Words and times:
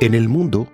En 0.00 0.14
el 0.14 0.28
mundo 0.28 0.68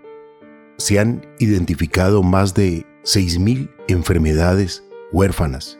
se 0.76 0.98
han 0.98 1.26
identificado 1.38 2.22
más 2.22 2.52
de 2.52 2.84
6.000 3.04 3.70
enfermedades 3.88 4.84
huérfanas, 5.12 5.78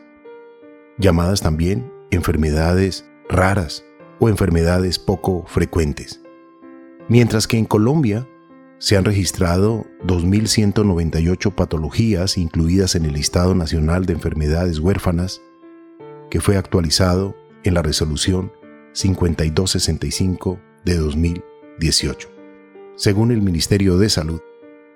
llamadas 0.97 1.41
también 1.41 1.91
enfermedades 2.09 3.05
raras 3.29 3.85
o 4.19 4.29
enfermedades 4.29 4.97
poco 4.97 5.45
frecuentes. 5.45 6.21
Mientras 7.07 7.47
que 7.47 7.59
en 7.59 7.65
Colombia 7.65 8.27
se 8.79 8.97
han 8.97 9.05
registrado 9.05 9.85
2.198 10.05 11.53
patologías 11.53 12.39
incluidas 12.39 12.95
en 12.95 13.05
el 13.05 13.13
Listado 13.13 13.53
Nacional 13.53 14.07
de 14.07 14.13
Enfermedades 14.13 14.79
Huérfanas, 14.79 15.39
que 16.31 16.41
fue 16.41 16.57
actualizado 16.57 17.35
en 17.63 17.75
la 17.75 17.83
resolución 17.83 18.51
5265 18.93 20.59
de 20.83 20.97
2018. 20.97 22.34
Según 22.97 23.31
el 23.31 23.41
Ministerio 23.41 23.97
de 23.97 24.07
Salud, 24.07 24.39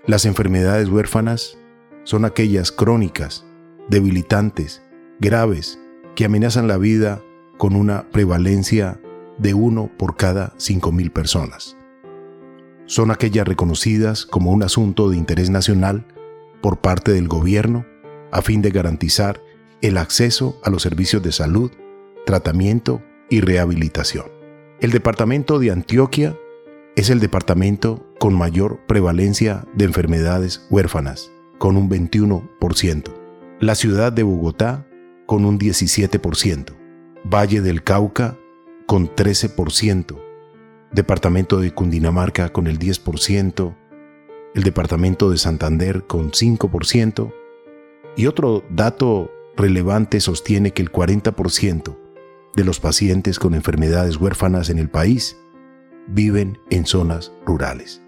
las 0.07 0.25
enfermedades 0.25 0.87
huérfanas 0.87 1.57
son 2.05 2.23
aquellas 2.23 2.71
crónicas, 2.71 3.45
debilitantes, 3.89 4.81
graves, 5.19 5.79
que 6.15 6.23
amenazan 6.23 6.69
la 6.69 6.77
vida 6.77 7.21
con 7.57 7.75
una 7.75 8.09
prevalencia 8.09 9.01
de 9.37 9.53
uno 9.53 9.91
por 9.97 10.15
cada 10.15 10.53
5.000 10.55 11.11
personas. 11.11 11.77
Son 12.85 13.11
aquellas 13.11 13.45
reconocidas 13.45 14.25
como 14.25 14.51
un 14.51 14.63
asunto 14.63 15.09
de 15.09 15.17
interés 15.17 15.49
nacional 15.49 16.05
por 16.61 16.79
parte 16.79 17.11
del 17.11 17.27
gobierno 17.27 17.85
a 18.31 18.41
fin 18.41 18.61
de 18.61 18.71
garantizar 18.71 19.43
el 19.81 19.97
acceso 19.97 20.57
a 20.63 20.69
los 20.69 20.83
servicios 20.83 21.21
de 21.21 21.33
salud, 21.33 21.71
tratamiento 22.25 23.03
y 23.29 23.41
rehabilitación. 23.41 24.27
El 24.79 24.91
departamento 24.91 25.59
de 25.59 25.71
Antioquia 25.71 26.37
es 26.99 27.09
el 27.09 27.21
departamento 27.21 28.05
con 28.19 28.33
mayor 28.33 28.81
prevalencia 28.85 29.65
de 29.73 29.85
enfermedades 29.85 30.67
huérfanas, 30.69 31.31
con 31.57 31.77
un 31.77 31.89
21%. 31.89 33.13
La 33.61 33.75
ciudad 33.75 34.11
de 34.11 34.23
Bogotá, 34.23 34.85
con 35.25 35.45
un 35.45 35.57
17%. 35.57 36.75
Valle 37.23 37.61
del 37.61 37.85
Cauca, 37.85 38.37
con 38.85 39.07
13%. 39.15 40.19
Departamento 40.91 41.61
de 41.61 41.73
Cundinamarca, 41.73 42.49
con 42.49 42.67
el 42.67 42.77
10%. 42.77 43.77
El 44.53 44.63
departamento 44.63 45.29
de 45.29 45.37
Santander, 45.37 46.03
con 46.05 46.31
5%. 46.31 47.33
Y 48.17 48.27
otro 48.27 48.65
dato 48.69 49.31
relevante 49.55 50.19
sostiene 50.19 50.71
que 50.71 50.81
el 50.81 50.91
40% 50.91 51.97
de 52.57 52.63
los 52.65 52.81
pacientes 52.81 53.39
con 53.39 53.55
enfermedades 53.55 54.17
huérfanas 54.17 54.69
en 54.69 54.79
el 54.79 54.89
país 54.89 55.37
viven 56.09 56.59
en 56.69 56.85
zonas 56.85 57.31
rurales. 57.45 58.01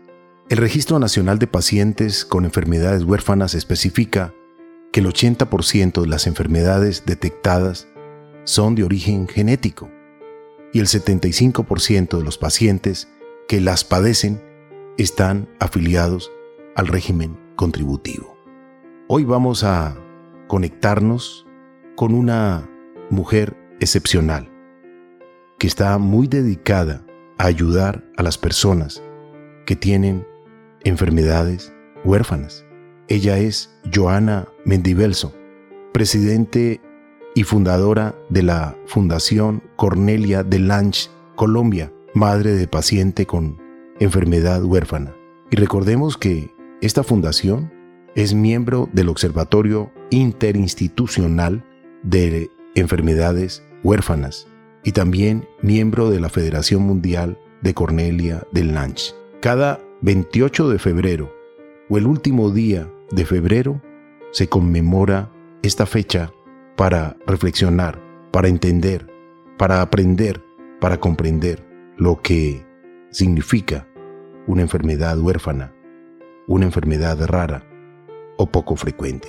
El 0.49 0.57
Registro 0.57 0.99
Nacional 0.99 1.39
de 1.39 1.47
Pacientes 1.47 2.25
con 2.25 2.45
Enfermedades 2.45 3.03
Huérfanas 3.03 3.53
especifica 3.53 4.33
que 4.91 4.99
el 4.99 5.07
80% 5.07 6.01
de 6.01 6.07
las 6.07 6.27
enfermedades 6.27 7.03
detectadas 7.05 7.87
son 8.43 8.75
de 8.75 8.83
origen 8.83 9.27
genético 9.27 9.89
y 10.73 10.79
el 10.79 10.87
75% 10.87 12.17
de 12.17 12.23
los 12.23 12.37
pacientes 12.37 13.07
que 13.47 13.61
las 13.61 13.83
padecen 13.83 14.41
están 14.97 15.47
afiliados 15.59 16.31
al 16.75 16.87
régimen 16.87 17.39
contributivo. 17.55 18.37
Hoy 19.07 19.23
vamos 19.23 19.63
a 19.63 19.95
conectarnos 20.47 21.45
con 21.95 22.13
una 22.13 22.69
mujer 23.09 23.55
excepcional 23.79 24.49
que 25.59 25.67
está 25.67 25.97
muy 25.97 26.27
dedicada 26.27 27.05
ayudar 27.45 28.03
a 28.17 28.23
las 28.23 28.37
personas 28.37 29.01
que 29.65 29.75
tienen 29.75 30.25
enfermedades 30.83 31.73
huérfanas. 32.05 32.65
Ella 33.07 33.37
es 33.39 33.69
Joana 33.93 34.47
Mendibelso, 34.63 35.33
presidente 35.91 36.81
y 37.33 37.43
fundadora 37.43 38.15
de 38.29 38.43
la 38.43 38.75
Fundación 38.85 39.63
Cornelia 39.75 40.43
de 40.43 40.59
Lange, 40.59 41.09
Colombia, 41.35 41.91
madre 42.13 42.53
de 42.53 42.67
paciente 42.67 43.25
con 43.25 43.59
enfermedad 43.99 44.63
huérfana. 44.63 45.15
Y 45.49 45.55
recordemos 45.55 46.17
que 46.17 46.53
esta 46.81 47.03
fundación 47.03 47.71
es 48.15 48.33
miembro 48.33 48.89
del 48.93 49.09
Observatorio 49.09 49.91
Interinstitucional 50.09 51.63
de 52.03 52.49
Enfermedades 52.75 53.63
Huérfanas 53.83 54.50
y 54.83 54.91
también 54.91 55.47
miembro 55.61 56.09
de 56.09 56.19
la 56.19 56.29
Federación 56.29 56.83
Mundial 56.83 57.39
de 57.61 57.73
Cornelia 57.73 58.43
del 58.51 58.73
Lange. 58.73 59.13
Cada 59.41 59.79
28 60.01 60.69
de 60.69 60.79
febrero 60.79 61.33
o 61.89 61.97
el 61.97 62.07
último 62.07 62.51
día 62.51 62.91
de 63.11 63.25
febrero 63.25 63.81
se 64.31 64.47
conmemora 64.47 65.29
esta 65.61 65.85
fecha 65.85 66.31
para 66.75 67.17
reflexionar, 67.27 67.99
para 68.31 68.47
entender, 68.47 69.07
para 69.57 69.81
aprender, 69.81 70.41
para 70.79 70.99
comprender 70.99 71.63
lo 71.97 72.21
que 72.21 72.65
significa 73.11 73.87
una 74.47 74.63
enfermedad 74.63 75.19
huérfana, 75.19 75.73
una 76.47 76.65
enfermedad 76.65 77.23
rara 77.27 77.63
o 78.37 78.47
poco 78.47 78.75
frecuente. 78.75 79.27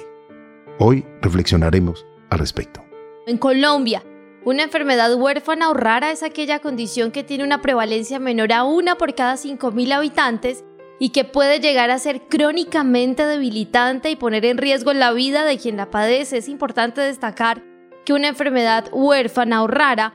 Hoy 0.79 1.05
reflexionaremos 1.21 2.07
al 2.31 2.39
respecto. 2.39 2.83
En 3.27 3.37
Colombia, 3.37 4.03
una 4.45 4.65
enfermedad 4.65 5.15
huérfana 5.15 5.71
o 5.71 5.75
rara 5.75 6.11
es 6.11 6.23
aquella 6.23 6.59
condición 6.59 7.13
que 7.13 7.23
tiene 7.23 7.45
una 7.45 7.63
prevalencia 7.63 8.19
menor 8.19 8.53
a 8.53 8.65
una 8.65 8.97
por 8.97 9.15
cada 9.15 9.35
5.000 9.35 9.93
habitantes 9.93 10.65
y 10.99 11.11
que 11.11 11.25
puede 11.25 11.61
llegar 11.61 11.91
a 11.91 11.99
ser 11.99 12.23
crónicamente 12.29 13.25
debilitante 13.27 14.11
y 14.11 14.17
poner 14.17 14.45
en 14.45 14.59
riesgo 14.59 14.93
la 14.93 15.13
vida 15.13 15.45
de 15.45 15.59
quien 15.59 15.77
la 15.77 15.91
padece. 15.91 16.39
Es 16.39 16.49
importante 16.49 17.01
destacar 17.01 17.63
que 18.05 18.13
una 18.13 18.29
enfermedad 18.29 18.89
huérfana 18.93 19.63
o 19.63 19.69
rara 19.69 20.15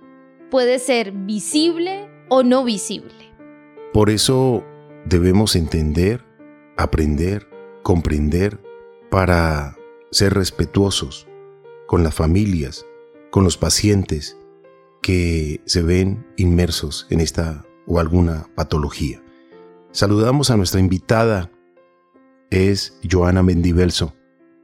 puede 0.49 0.79
ser 0.79 1.11
visible 1.11 2.09
o 2.29 2.43
no 2.43 2.63
visible. 2.63 3.13
Por 3.93 4.09
eso 4.09 4.63
debemos 5.05 5.55
entender, 5.55 6.23
aprender, 6.75 7.47
comprender 7.81 8.59
para 9.09 9.77
ser 10.11 10.33
respetuosos 10.33 11.27
con 11.85 12.03
las 12.03 12.13
familias, 12.13 12.85
con 13.31 13.43
los 13.43 13.57
pacientes 13.57 14.37
que 15.01 15.61
se 15.65 15.81
ven 15.81 16.25
inmersos 16.37 17.07
en 17.09 17.21
esta 17.21 17.65
o 17.85 17.99
alguna 17.99 18.47
patología. 18.55 19.21
Saludamos 19.91 20.51
a 20.51 20.57
nuestra 20.57 20.79
invitada, 20.79 21.49
es 22.49 22.99
Joana 23.09 23.43
Mendivelso. 23.43 24.13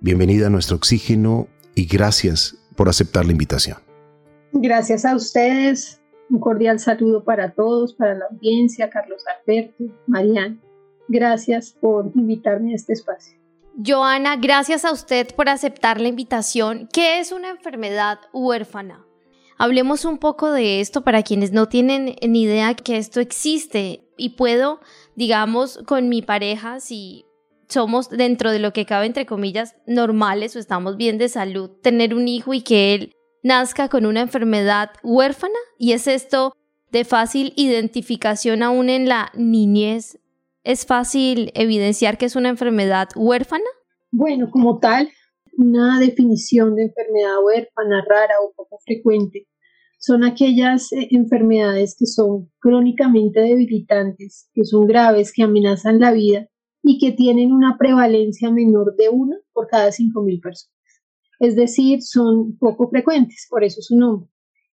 Bienvenida 0.01 0.47
a 0.47 0.49
nuestro 0.49 0.75
oxígeno 0.75 1.47
y 1.75 1.85
gracias 1.85 2.57
por 2.75 2.89
aceptar 2.89 3.25
la 3.25 3.31
invitación. 3.31 3.77
Gracias 4.51 5.05
a 5.05 5.15
ustedes. 5.15 6.01
Un 6.29 6.39
cordial 6.39 6.79
saludo 6.79 7.23
para 7.23 7.53
todos, 7.53 7.93
para 7.93 8.15
la 8.15 8.25
audiencia, 8.31 8.89
Carlos 8.89 9.23
Alberto, 9.39 9.85
Mariana. 10.07 10.57
Gracias 11.07 11.75
por 11.79 12.11
invitarme 12.15 12.73
a 12.73 12.75
este 12.75 12.93
espacio. 12.93 13.42
Joana, 13.75 14.35
gracias 14.35 14.85
a 14.85 14.91
usted 14.91 15.33
por 15.35 15.49
aceptar 15.49 15.99
la 15.99 16.07
invitación. 16.07 16.87
¿Qué 16.93 17.19
es 17.19 17.31
una 17.31 17.49
enfermedad 17.49 18.19
huérfana? 18.31 19.03
Hablemos 19.57 20.05
un 20.05 20.19
poco 20.19 20.51
de 20.51 20.79
esto 20.79 21.01
para 21.01 21.23
quienes 21.23 21.51
no 21.51 21.67
tienen 21.67 22.15
ni 22.21 22.43
idea 22.43 22.75
que 22.75 22.97
esto 22.97 23.19
existe 23.19 24.07
y 24.15 24.29
puedo, 24.29 24.79
digamos, 25.15 25.79
con 25.85 26.07
mi 26.07 26.21
pareja, 26.21 26.79
si 26.79 27.25
somos 27.67 28.09
dentro 28.09 28.51
de 28.51 28.59
lo 28.59 28.73
que 28.73 28.85
cabe 28.85 29.07
entre 29.07 29.25
comillas 29.25 29.75
normales 29.87 30.55
o 30.55 30.59
estamos 30.59 30.95
bien 30.95 31.17
de 31.17 31.29
salud, 31.29 31.71
tener 31.81 32.13
un 32.13 32.27
hijo 32.27 32.53
y 32.53 32.61
que 32.61 32.93
él 32.93 33.13
nazca 33.41 33.89
con 33.89 34.05
una 34.05 34.21
enfermedad 34.21 34.91
huérfana 35.01 35.57
y 35.79 35.93
es 35.93 36.07
esto 36.07 36.55
de 36.91 37.05
fácil 37.05 37.53
identificación 37.55 38.61
aún 38.61 38.89
en 38.89 39.09
la 39.09 39.31
niñez 39.33 40.19
¿Es 40.63 40.85
fácil 40.85 41.51
evidenciar 41.55 42.17
que 42.17 42.25
es 42.25 42.35
una 42.35 42.49
enfermedad 42.49 43.09
huérfana? 43.15 43.65
Bueno, 44.11 44.49
como 44.49 44.79
tal, 44.79 45.09
una 45.57 45.99
definición 45.99 46.75
de 46.75 46.83
enfermedad 46.83 47.43
huérfana 47.43 48.03
rara 48.07 48.35
o 48.41 48.53
poco 48.55 48.79
frecuente 48.85 49.47
son 49.99 50.23
aquellas 50.23 50.91
eh, 50.93 51.07
enfermedades 51.11 51.95
que 51.97 52.05
son 52.05 52.49
crónicamente 52.59 53.41
debilitantes, 53.41 54.49
que 54.53 54.65
son 54.65 54.87
graves, 54.87 55.33
que 55.33 55.43
amenazan 55.43 55.99
la 55.99 56.11
vida 56.11 56.47
y 56.81 56.97
que 56.97 57.11
tienen 57.11 57.51
una 57.51 57.77
prevalencia 57.77 58.51
menor 58.51 58.95
de 58.97 59.09
una 59.09 59.37
por 59.53 59.67
cada 59.67 59.91
5.000 59.91 60.41
personas. 60.41 60.73
Es 61.39 61.55
decir, 61.55 62.01
son 62.01 62.57
poco 62.57 62.89
frecuentes, 62.89 63.47
por 63.49 63.63
eso 63.63 63.81
su 63.81 63.97
nombre. 63.97 64.29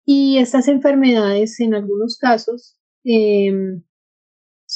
Y 0.05 0.39
estas 0.39 0.69
enfermedades, 0.69 1.59
en 1.61 1.75
algunos 1.75 2.17
casos, 2.17 2.77
em, 3.05 3.83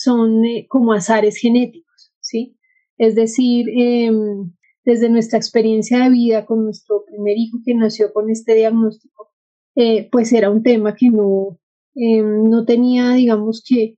son 0.00 0.44
eh, 0.47 0.67
como 0.69 0.93
azares 0.93 1.37
genéticos, 1.37 2.12
¿sí? 2.20 2.56
Es 2.97 3.14
decir, 3.14 3.67
em, 3.69 4.52
desde 4.85 5.11
nuestra 5.11 5.38
experiencia 5.38 5.99
de 6.02 6.11
vida 6.11 6.47
con 6.47 6.64
nuestro 6.64 7.05
primer 7.05 7.37
hijo 7.37 7.58
que 7.64 7.75
nació 7.75 8.12
con 8.12 8.31
este 8.31 8.55
diagnóstico, 8.55 9.29
eh, 9.76 10.08
pues 10.11 10.32
era 10.32 10.50
un 10.50 10.62
tema 10.62 10.94
que 10.94 11.11
no, 11.11 11.58
em, 11.94 12.44
no 12.49 12.64
tenía, 12.64 13.12
digamos 13.12 13.62
que, 13.67 13.97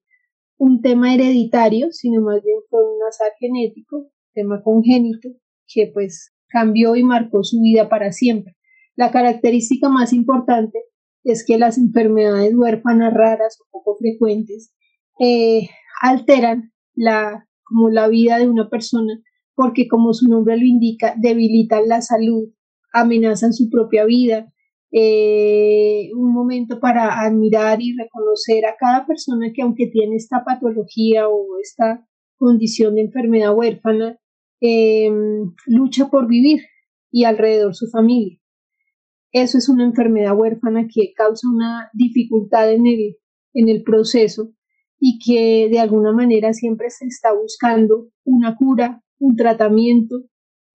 un 0.59 0.81
tema 0.81 1.15
hereditario, 1.15 1.89
sino 1.93 2.21
más 2.23 2.43
bien 2.43 2.59
fue 2.71 2.81
un 2.85 3.03
azar 3.09 3.33
genético, 3.39 4.11
tema 4.33 4.63
congénito, 4.63 5.29
que 5.67 5.91
pues 5.93 6.33
cambió 6.49 6.97
y 6.97 7.03
marcó 7.03 7.43
su 7.43 7.61
vida 7.61 7.89
para 7.89 8.13
siempre. 8.13 8.57
La 8.97 9.11
característica 9.11 9.89
más 9.89 10.13
importante 10.13 10.79
es 11.25 11.45
que 11.45 11.59
las 11.59 11.79
enfermedades 11.79 12.55
huérfanas 12.55 13.13
raras 13.15 13.59
o 13.61 13.65
poco 13.71 13.97
frecuentes 13.97 14.73
eh, 15.19 15.69
alteran 16.03 16.73
la, 16.95 17.49
como 17.63 17.89
la 17.89 18.09
vida 18.09 18.39
de 18.39 18.49
una 18.49 18.69
persona 18.69 19.23
porque 19.55 19.87
como 19.89 20.13
su 20.13 20.29
nombre 20.29 20.57
lo 20.57 20.65
indica, 20.65 21.15
debilitan 21.17 21.89
la 21.89 22.01
salud, 22.01 22.49
amenazan 22.93 23.53
su 23.53 23.71
propia 23.71 24.05
vida. 24.05 24.53
Eh, 24.91 26.11
un 26.15 26.33
momento 26.33 26.79
para 26.81 27.21
admirar 27.23 27.81
y 27.81 27.97
reconocer 27.97 28.67
a 28.67 28.77
cada 28.79 29.07
persona 29.07 29.53
que 29.55 29.63
aunque 29.63 29.87
tiene 29.87 30.17
esta 30.17 30.45
patología 30.45 31.29
o 31.29 31.59
esta 31.63 32.07
condición 32.37 32.97
de 32.97 33.03
enfermedad 33.03 33.57
huérfana, 33.57 34.19
em, 34.61 35.55
lucha 35.67 36.11
por 36.11 36.27
vivir 36.27 36.61
y 37.11 37.25
alrededor 37.25 37.75
su 37.75 37.89
familia. 37.89 38.39
Eso 39.33 39.59
es 39.59 39.69
una 39.69 39.85
enfermedad 39.85 40.37
huérfana 40.37 40.87
que 40.93 41.15
causa 41.15 41.49
una 41.49 41.89
dificultad 41.95 42.71
en 42.73 42.87
el, 42.87 43.17
en 43.55 43.69
el 43.69 43.83
proceso 43.83 44.53
y 45.05 45.19
que 45.19 45.69
de 45.69 45.81
alguna 45.81 46.13
manera 46.13 46.53
siempre 46.53 46.89
se 46.89 47.07
está 47.07 47.33
buscando 47.35 48.07
una 48.23 48.55
cura, 48.55 49.03
un 49.19 49.35
tratamiento, 49.35 50.23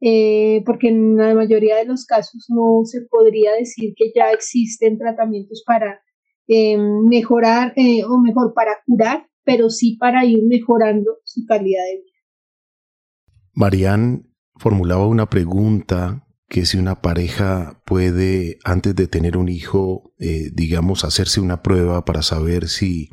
eh, 0.01 0.63
porque 0.65 0.89
en 0.89 1.15
la 1.15 1.33
mayoría 1.33 1.77
de 1.77 1.85
los 1.85 2.06
casos 2.06 2.45
no 2.50 2.83
se 2.83 3.03
podría 3.09 3.53
decir 3.53 3.94
que 3.95 4.12
ya 4.13 4.31
existen 4.31 4.97
tratamientos 4.97 5.63
para 5.65 6.01
eh, 6.45 6.77
mejorar 6.77 7.71
eh, 7.77 8.03
o 8.03 8.19
mejor 8.19 8.53
para 8.53 8.74
curar, 8.85 9.29
pero 9.45 9.69
sí 9.69 9.95
para 9.97 10.25
ir 10.25 10.44
mejorando 10.44 11.19
su 11.23 11.45
calidad 11.45 11.85
de 11.85 12.01
vida. 12.01 13.31
Marianne 13.53 14.23
formulaba 14.57 15.07
una 15.07 15.30
pregunta 15.30 16.27
que 16.50 16.65
si 16.65 16.77
una 16.77 17.01
pareja 17.01 17.81
puede, 17.85 18.57
antes 18.65 18.94
de 18.94 19.07
tener 19.07 19.38
un 19.38 19.47
hijo, 19.47 20.13
digamos, 20.18 21.06
hacerse 21.06 21.39
una 21.39 21.62
prueba 21.62 22.03
para 22.03 22.21
saber 22.23 22.68
si 22.68 23.09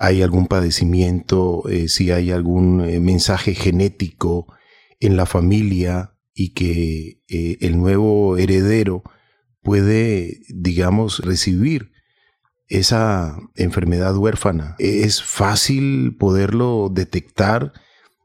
hay 0.00 0.22
algún 0.22 0.46
padecimiento, 0.46 1.68
eh, 1.68 1.88
si 1.88 2.10
hay 2.10 2.30
algún 2.30 2.80
eh, 2.80 3.00
mensaje 3.00 3.54
genético 3.54 4.46
en 4.98 5.18
la 5.18 5.26
familia 5.26 6.16
y 6.32 6.54
que 6.54 7.20
eh, 7.28 7.58
el 7.60 7.78
nuevo 7.78 8.38
heredero 8.38 9.02
puede, 9.60 10.40
digamos, 10.48 11.18
recibir 11.18 11.92
esa 12.66 13.36
enfermedad 13.56 14.16
huérfana. 14.16 14.74
Es 14.78 15.22
fácil 15.22 16.16
poderlo 16.18 16.90
detectar, 16.90 17.74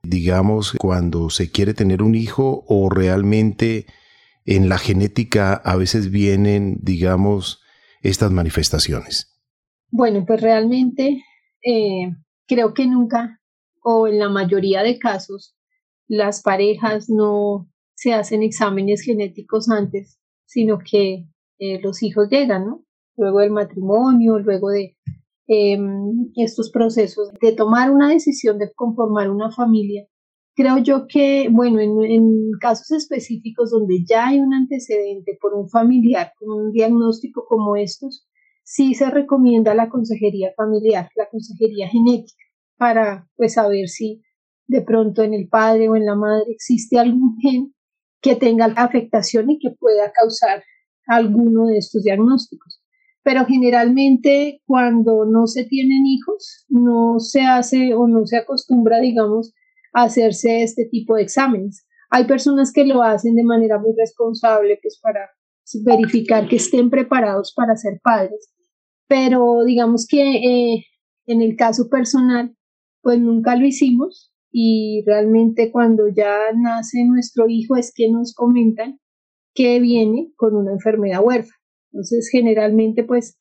digamos, 0.02 0.72
cuando 0.80 1.30
se 1.30 1.52
quiere 1.52 1.74
tener 1.74 2.02
un 2.02 2.16
hijo 2.16 2.64
o 2.70 2.90
realmente 2.90 3.86
en 4.46 4.70
la 4.70 4.78
genética 4.78 5.56
a 5.56 5.76
veces 5.76 6.10
vienen, 6.10 6.78
digamos, 6.82 7.60
estas 8.02 8.32
manifestaciones. 8.32 9.36
Bueno, 9.92 10.24
pues 10.26 10.40
realmente 10.40 11.22
eh, 11.66 12.16
creo 12.48 12.74
que 12.74 12.86
nunca 12.86 13.42
o 13.84 14.08
en 14.08 14.20
la 14.20 14.30
mayoría 14.30 14.84
de 14.84 15.00
casos 15.00 15.56
las 16.08 16.44
parejas 16.44 17.10
no 17.10 17.68
se 17.96 18.14
hacen 18.14 18.44
exámenes 18.44 19.02
genéticos 19.02 19.70
antes, 19.70 20.20
sino 20.46 20.78
que 20.80 21.26
eh, 21.58 21.80
los 21.82 22.04
hijos 22.04 22.30
llegan, 22.30 22.66
¿no? 22.66 22.86
Luego 23.18 23.40
del 23.40 23.52
matrimonio, 23.52 24.38
luego 24.38 24.70
de 24.70 24.96
em, 25.48 26.32
estos 26.36 26.70
procesos 26.70 27.32
de 27.42 27.54
tomar 27.54 27.90
una 27.90 28.10
decisión 28.10 28.60
de 28.60 28.72
conformar 28.74 29.32
una 29.32 29.52
familia. 29.52 30.06
Creo 30.56 30.78
yo 30.78 31.08
que, 31.08 31.50
bueno, 31.52 31.80
en, 31.80 32.04
en 32.04 32.52
casos 32.60 32.92
específicos 32.92 33.72
donde 33.72 34.04
ya 34.08 34.28
hay 34.28 34.40
un 34.40 34.54
antecedente 34.54 35.38
por 35.42 35.54
un 35.54 35.70
familiar 35.70 36.32
con 36.38 36.50
un 36.50 36.72
diagnóstico 36.72 37.46
como 37.48 37.76
estos, 37.76 38.25
sí 38.66 38.96
se 38.96 39.10
recomienda 39.10 39.76
la 39.76 39.90
consejería 39.90 40.52
familiar, 40.58 41.10
la 41.16 41.30
consejería 41.30 41.88
genética, 41.88 42.44
para 42.78 43.30
pues 43.38 43.54
saber 43.54 43.88
si 43.88 44.22
de 44.68 44.82
pronto 44.82 45.24
en 45.24 45.34
el 45.34 45.48
padre 45.48 45.88
o 45.88 45.96
en 45.96 46.06
la 46.06 46.16
madre 46.16 46.46
existe 46.50 47.00
algún 47.00 47.38
gen 47.42 47.74
que 48.22 48.36
tenga 48.36 48.66
afectación 48.76 49.52
y 49.52 49.60
que 49.60 49.70
pueda 49.80 50.12
causar 50.12 50.64
alguno 51.06 51.68
de 51.68 51.78
estos 51.78 52.04
diagnósticos. 52.04 52.82
Pero 53.24 53.46
generalmente 53.46 54.62
cuando 54.66 55.26
no 55.26 55.46
se 55.46 55.66
tienen 55.66 56.06
hijos, 56.06 56.66
no 56.68 57.20
se 57.20 57.42
hace 57.42 57.94
o 57.94 58.08
no 58.08 58.26
se 58.26 58.38
acostumbra, 58.38 59.00
digamos, 59.00 59.54
a 59.94 60.04
hacerse 60.04 60.64
este 60.64 60.86
tipo 60.86 61.16
de 61.16 61.24
exámenes. 61.24 61.86
Hay 62.10 62.26
personas 62.26 62.72
que 62.74 62.86
lo 62.86 63.04
hacen 63.04 63.36
de 63.36 63.44
manera 63.44 63.78
muy 63.78 63.94
responsable, 63.96 64.80
pues 64.82 65.00
para 65.02 65.30
verificar 65.84 66.48
que 66.48 66.58
estén 66.58 66.90
preparados 66.90 67.54
para 67.56 67.76
ser 67.76 68.00
padres 68.04 68.56
pero 69.08 69.64
digamos 69.66 70.08
que 70.08 70.22
eh, 70.22 70.86
en 71.28 71.42
el 71.42 71.56
caso 71.56 71.90
personal, 71.90 72.56
pues 73.02 73.20
nunca 73.20 73.56
lo 73.56 73.66
hicimos 73.66 74.34
y 74.52 75.04
realmente 75.06 75.72
cuando 75.72 76.08
ya 76.08 76.52
nace 76.56 77.04
nuestro 77.06 77.48
hijo 77.48 77.76
es 77.76 77.92
que 77.94 78.10
nos 78.10 78.34
comentan 78.34 79.00
que 79.54 79.80
viene 79.80 80.32
con 80.36 80.56
una 80.56 80.74
enfermedad 80.74 81.22
huérfana. 81.24 81.56
Entonces, 81.92 82.30
generalmente, 82.32 83.04
pues, 83.04 83.38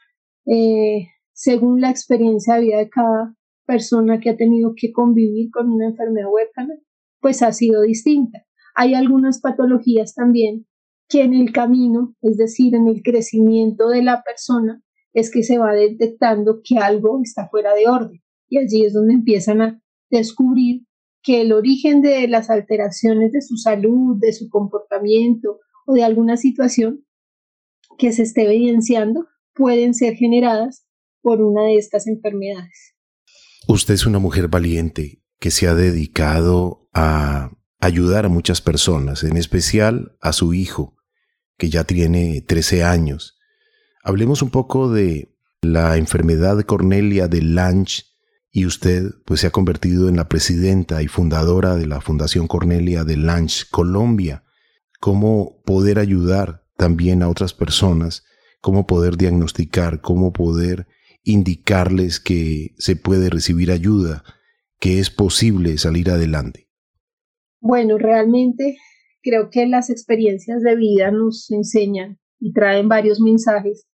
eh, 0.47 1.09
según 1.33 1.81
la 1.81 1.91
experiencia 1.91 2.55
de 2.55 2.61
vida 2.61 2.79
de 2.79 2.89
cada 2.89 3.35
persona 3.67 4.21
que 4.21 4.31
ha 4.31 4.37
tenido 4.37 4.75
que 4.77 4.93
convivir 4.93 5.51
con 5.51 5.71
una 5.71 5.87
enfermedad 5.87 6.29
huérfana, 6.31 6.75
pues 7.21 7.43
ha 7.43 7.53
sido 7.53 7.83
distinta. 7.83 8.45
Hay 8.77 8.95
algunas 8.95 9.41
patologías 9.41 10.15
también 10.15 10.67
que 11.09 11.23
en 11.23 11.35
el 11.35 11.53
camino, 11.53 12.15
es 12.23 12.37
decir, 12.37 12.75
en 12.75 12.89
el 12.89 13.03
crecimiento 13.03 13.89
de 13.89 14.03
la 14.03 14.23
persona, 14.23 14.83
es 15.13 15.31
que 15.31 15.43
se 15.43 15.59
va 15.59 15.73
detectando 15.73 16.61
que 16.65 16.79
algo 16.79 17.21
está 17.23 17.49
fuera 17.49 17.75
de 17.75 17.89
orden. 17.89 18.23
Y 18.49 18.59
allí 18.59 18.85
es 18.85 18.93
donde 18.93 19.15
empiezan 19.15 19.63
a 19.63 19.81
descubrir 20.11 20.87
que 21.23 21.41
el 21.41 21.53
origen 21.53 22.03
de 22.03 22.29
las 22.29 22.51
alteraciones 22.51 23.33
de 23.33 23.41
su 23.41 23.57
salud, 23.57 24.17
de 24.21 24.33
su 24.33 24.49
comportamiento 24.49 25.61
o 25.87 25.95
de 25.95 26.05
alguna 26.05 26.37
situación 26.37 27.05
que 27.97 28.13
se 28.13 28.23
esté 28.23 28.45
evidenciando 28.45 29.27
pueden 29.55 29.95
ser 29.95 30.15
generadas 30.17 30.87
por 31.23 31.41
una 31.41 31.63
de 31.63 31.77
estas 31.77 32.07
enfermedades. 32.07 32.95
Usted 33.67 33.95
es 33.95 34.05
una 34.05 34.19
mujer 34.19 34.49
valiente 34.49 35.23
que 35.39 35.51
se 35.51 35.67
ha 35.67 35.75
dedicado 35.75 36.89
a 36.93 37.51
ayudar 37.85 38.27
a 38.27 38.29
muchas 38.29 38.61
personas, 38.61 39.25
en 39.25 39.37
especial 39.37 40.17
a 40.21 40.33
su 40.33 40.55
hijo, 40.55 40.97
que 41.59 41.71
ya 41.71 41.85
tiene 41.85 42.41
13 42.41 42.85
años 42.85 43.35
Hablemos 44.07 44.43
un 44.43 44.51
poco 44.51 44.93
de 44.93 45.35
la 45.63 45.97
enfermedad 45.97 46.59
de 46.59 46.65
Cornelia 46.65 47.27
de 47.27 47.41
Lange 47.41 48.03
y 48.53 48.67
usted 48.67 49.13
pues 49.25 49.41
se 49.41 49.47
ha 49.47 49.51
convertido 49.51 50.11
en 50.11 50.17
la 50.17 50.29
presidenta 50.29 51.03
y 51.03 51.09
fundadora 51.09 51.75
de 51.75 51.87
la 51.87 52.03
Fundación 52.03 52.47
Cornelia 52.47 53.05
de 53.05 53.17
Lange 53.17 53.65
Colombia. 53.71 54.45
¿Cómo 55.01 55.63
poder 55.65 55.99
ayudar 55.99 56.67
también 56.77 57.23
a 57.23 57.31
otras 57.31 57.55
personas? 57.55 58.25
¿Cómo 58.61 58.87
poder 58.87 59.17
diagnosticar? 59.17 60.03
¿Cómo 60.03 60.35
poder 60.35 60.87
indicarles 61.23 62.21
que 62.21 62.75
se 62.77 62.97
puede 62.97 63.31
recibir 63.31 63.73
ayuda? 63.73 64.23
que 64.81 64.99
es 64.99 65.09
posible 65.09 65.79
salir 65.79 66.11
adelante? 66.11 66.64
Bueno, 67.67 67.97
realmente 67.97 68.77
creo 69.23 69.49
que 69.51 69.67
las 69.67 69.89
experiencias 69.89 70.61
de 70.61 70.77
vida 70.77 71.11
nos 71.11 71.51
enseñan 71.51 72.19
y 72.39 72.53
traen 72.53 72.91
varios 72.91 73.23
mensajes 73.23 73.87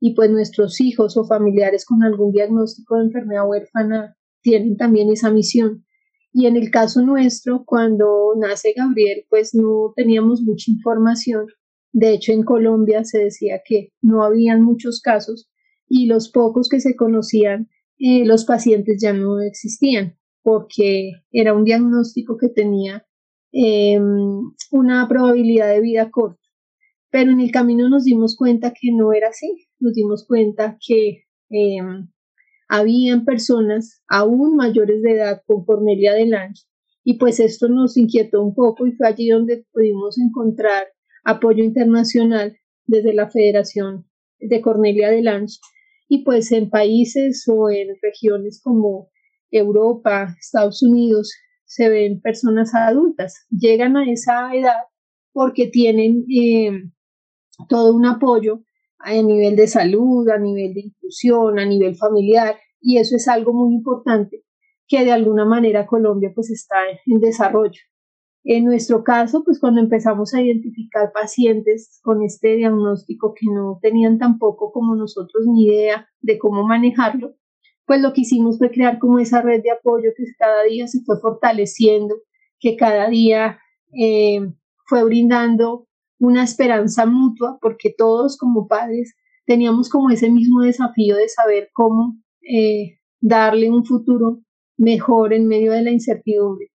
y 0.00 0.16
pues 0.16 0.28
nuestros 0.28 0.80
hijos 0.80 1.16
o 1.16 1.24
familiares 1.24 1.84
con 1.84 2.02
algún 2.02 2.32
diagnóstico 2.32 2.96
de 2.96 3.04
enfermedad 3.04 3.48
huérfana 3.48 4.16
tienen 4.42 4.76
también 4.76 5.08
esa 5.08 5.30
misión. 5.30 5.84
Y 6.32 6.46
en 6.46 6.56
el 6.56 6.72
caso 6.72 7.00
nuestro, 7.02 7.62
cuando 7.64 8.32
nace 8.36 8.74
Gabriel, 8.76 9.24
pues 9.30 9.54
no 9.54 9.92
teníamos 9.94 10.42
mucha 10.42 10.72
información. 10.72 11.46
De 11.92 12.14
hecho, 12.14 12.32
en 12.32 12.42
Colombia 12.42 13.04
se 13.04 13.18
decía 13.20 13.60
que 13.64 13.90
no 14.00 14.24
habían 14.24 14.62
muchos 14.62 15.00
casos 15.00 15.48
y 15.86 16.06
los 16.06 16.28
pocos 16.28 16.68
que 16.68 16.80
se 16.80 16.96
conocían, 16.96 17.68
eh, 18.00 18.24
los 18.24 18.44
pacientes 18.44 19.00
ya 19.00 19.12
no 19.12 19.40
existían 19.40 20.16
porque 20.42 21.12
era 21.30 21.54
un 21.54 21.62
diagnóstico 21.62 22.36
que 22.36 22.48
tenía 22.48 23.06
em, 23.52 24.52
una 24.70 25.06
probabilidad 25.08 25.68
de 25.68 25.80
vida 25.80 26.10
corta. 26.10 26.40
Pero 27.10 27.30
en 27.30 27.40
el 27.40 27.50
camino 27.52 27.88
nos 27.88 28.04
dimos 28.04 28.36
cuenta 28.36 28.72
que 28.72 28.90
no 28.92 29.12
era 29.12 29.28
así, 29.28 29.68
nos 29.78 29.94
dimos 29.94 30.26
cuenta 30.26 30.78
que 30.86 31.24
em, 31.50 32.08
habían 32.68 33.24
personas 33.24 34.02
aún 34.08 34.56
mayores 34.56 35.02
de 35.02 35.12
edad 35.12 35.42
con 35.46 35.64
Cornelia 35.64 36.14
de 36.14 36.26
Lange 36.26 36.62
y 37.04 37.18
pues 37.18 37.40
esto 37.40 37.68
nos 37.68 37.96
inquietó 37.96 38.42
un 38.42 38.54
poco 38.54 38.86
y 38.86 38.92
fue 38.92 39.08
allí 39.08 39.28
donde 39.28 39.66
pudimos 39.72 40.18
encontrar 40.18 40.86
apoyo 41.24 41.62
internacional 41.64 42.56
desde 42.86 43.12
la 43.12 43.28
Federación 43.28 44.06
de 44.38 44.60
Cornelia 44.60 45.10
de 45.10 45.22
Lange 45.22 45.56
y 46.08 46.24
pues 46.24 46.52
en 46.52 46.70
países 46.70 47.44
o 47.48 47.70
en 47.70 47.88
regiones 48.00 48.60
como 48.62 49.10
Europa, 49.50 50.34
Estados 50.40 50.82
Unidos, 50.82 51.32
se 51.72 51.88
ven 51.88 52.20
personas 52.20 52.74
adultas. 52.74 53.46
Llegan 53.48 53.96
a 53.96 54.04
esa 54.10 54.54
edad 54.54 54.82
porque 55.32 55.68
tienen 55.68 56.26
eh, 56.30 56.82
todo 57.66 57.94
un 57.94 58.04
apoyo 58.04 58.62
a 58.98 59.14
nivel 59.14 59.56
de 59.56 59.66
salud, 59.66 60.28
a 60.28 60.38
nivel 60.38 60.74
de 60.74 60.80
inclusión, 60.80 61.58
a 61.58 61.64
nivel 61.64 61.96
familiar, 61.96 62.56
y 62.78 62.98
eso 62.98 63.16
es 63.16 63.26
algo 63.26 63.54
muy 63.54 63.74
importante 63.74 64.44
que 64.86 65.02
de 65.02 65.12
alguna 65.12 65.46
manera 65.46 65.86
Colombia 65.86 66.30
pues 66.34 66.50
está 66.50 66.76
en 67.06 67.20
desarrollo. 67.20 67.80
En 68.44 68.66
nuestro 68.66 69.02
caso, 69.02 69.42
pues 69.42 69.58
cuando 69.58 69.80
empezamos 69.80 70.34
a 70.34 70.42
identificar 70.42 71.10
pacientes 71.12 72.00
con 72.02 72.22
este 72.22 72.56
diagnóstico 72.56 73.32
que 73.34 73.46
no 73.50 73.78
tenían 73.80 74.18
tampoco 74.18 74.72
como 74.72 74.94
nosotros 74.94 75.46
ni 75.46 75.68
idea 75.68 76.06
de 76.20 76.38
cómo 76.38 76.66
manejarlo, 76.66 77.34
pues 77.86 78.00
lo 78.00 78.12
que 78.12 78.22
hicimos 78.22 78.58
fue 78.58 78.70
crear 78.70 78.98
como 78.98 79.18
esa 79.18 79.42
red 79.42 79.62
de 79.62 79.70
apoyo 79.70 80.10
que 80.16 80.24
cada 80.38 80.62
día 80.64 80.86
se 80.86 81.02
fue 81.04 81.20
fortaleciendo, 81.20 82.16
que 82.60 82.76
cada 82.76 83.08
día 83.08 83.58
eh, 83.92 84.40
fue 84.86 85.04
brindando 85.04 85.88
una 86.18 86.44
esperanza 86.44 87.06
mutua, 87.06 87.58
porque 87.60 87.92
todos 87.96 88.36
como 88.38 88.68
padres 88.68 89.14
teníamos 89.46 89.88
como 89.88 90.10
ese 90.10 90.30
mismo 90.30 90.60
desafío 90.60 91.16
de 91.16 91.28
saber 91.28 91.70
cómo 91.72 92.16
eh, 92.42 92.98
darle 93.20 93.70
un 93.70 93.84
futuro 93.84 94.40
mejor 94.76 95.32
en 95.32 95.48
medio 95.48 95.72
de 95.72 95.82
la 95.82 95.90
incertidumbre 95.90 96.70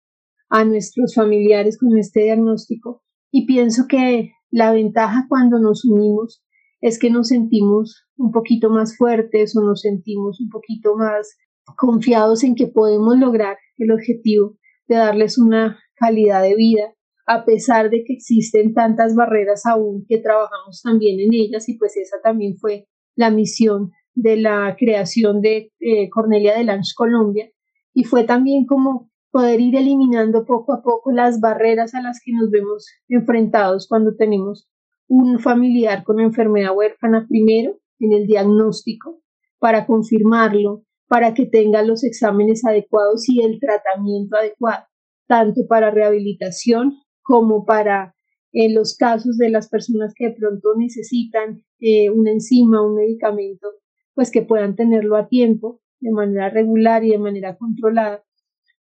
a 0.50 0.64
nuestros 0.64 1.16
familiares 1.16 1.78
con 1.78 1.98
este 1.98 2.24
diagnóstico. 2.24 3.04
Y 3.32 3.46
pienso 3.46 3.88
que 3.88 4.32
la 4.50 4.72
ventaja 4.72 5.26
cuando 5.28 5.60
nos 5.60 5.86
unimos 5.86 6.45
es 6.86 7.00
que 7.00 7.10
nos 7.10 7.30
sentimos 7.30 8.06
un 8.16 8.32
poquito 8.32 8.70
más 8.70 8.96
fuertes 8.96 9.58
o 9.58 9.62
nos 9.62 9.82
sentimos 9.82 10.40
un 10.40 10.50
poquito 10.50 10.96
más 10.96 11.36
confiados 11.78 12.44
en 12.44 12.54
que 12.54 12.68
podemos 12.68 13.18
lograr 13.18 13.58
el 13.80 13.92
objetivo 13.92 14.56
de 14.88 14.98
darles 14.98 15.40
una 15.40 15.80
calidad 15.96 16.44
de 16.44 16.54
vida 16.54 16.94
a 17.26 17.44
pesar 17.44 17.90
de 17.90 18.04
que 18.06 18.14
existen 18.14 18.76
tantas 18.76 19.16
barreras 19.16 19.66
aún 19.66 20.06
que 20.08 20.20
trabajamos 20.20 20.84
también 20.84 21.20
en 21.20 21.34
ellas 21.34 21.68
y 21.70 21.76
pues 21.80 21.98
esa 21.98 22.18
también 22.22 22.56
fue 22.56 22.86
la 23.16 23.32
misión 23.32 23.90
de 24.14 24.38
la 24.38 24.76
creación 24.78 25.42
de 25.42 25.72
eh, 25.80 26.08
Cornelia 26.12 26.56
de 26.56 26.66
Lange 26.66 26.94
Colombia. 26.96 27.50
Y 27.96 28.04
fue 28.04 28.26
también 28.26 28.68
como 28.68 29.10
poder 29.32 29.60
ir 29.60 29.76
eliminando 29.76 30.46
poco 30.46 30.72
a 30.72 30.84
poco 30.84 31.12
las 31.12 31.40
barreras 31.40 31.96
a 31.96 32.02
las 32.04 32.20
que 32.24 32.32
nos 32.32 32.52
vemos 32.52 32.86
enfrentados 33.08 33.88
cuando 33.88 34.16
tenemos 34.16 34.70
un 35.08 35.40
familiar 35.40 36.04
con 36.04 36.20
enfermedad 36.20 36.76
huérfana 36.76 37.26
primero 37.28 37.80
en 38.00 38.14
el 38.14 38.28
diagnóstico 38.28 39.22
para 39.60 39.86
confirmarlo, 39.86 40.84
para 41.08 41.34
que 41.34 41.46
tenga 41.46 41.84
los 41.84 42.04
exámenes 42.04 42.66
adecuados 42.66 43.28
y 43.30 43.42
el 43.42 43.60
tratamiento 43.60 44.38
adecuado, 44.38 44.86
tanto 45.28 45.62
para 45.68 45.92
rehabilitación 45.92 46.94
como 47.22 47.66
para 47.66 48.16
en 48.52 48.74
los 48.74 48.96
casos 48.96 49.38
de 49.38 49.50
las 49.50 49.68
personas 49.68 50.14
que 50.16 50.30
de 50.30 50.36
pronto 50.36 50.70
necesitan 50.78 51.64
eh, 51.80 52.10
una 52.10 52.32
enzima, 52.32 52.82
un 52.82 52.96
medicamento, 52.96 53.68
pues 54.14 54.32
que 54.32 54.44
puedan 54.44 54.76
tenerlo 54.76 55.18
a 55.18 55.28
tiempo, 55.28 55.82
de 56.00 56.12
manera 56.12 56.50
regular 56.50 57.04
y 57.04 57.10
de 57.10 57.18
manera 57.18 57.58
controlada 57.58 58.24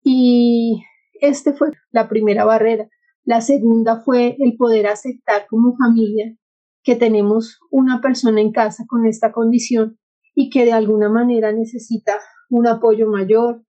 y 0.10 0.84
este 1.20 1.54
fue 1.54 1.72
la 1.92 2.08
primera 2.08 2.46
barrera. 2.46 2.90
La 3.28 3.42
segunda 3.42 4.00
fue 4.00 4.38
el 4.40 4.56
poder 4.56 4.88
aceptar 4.88 5.48
como 5.50 5.76
familia 5.76 6.34
que 6.82 6.96
tenemos 6.96 7.60
una 7.70 8.00
persona 8.00 8.40
en 8.40 8.54
casa 8.54 8.86
con 8.88 9.06
esta 9.06 9.34
condición 9.34 10.00
y 10.34 10.50
que 10.50 10.64
de 10.64 10.72
alguna 10.72 11.10
manera 11.10 11.52
necesita 11.52 12.22
un 12.50 12.68
apoyo 12.68 13.10
mayor, 13.10 13.66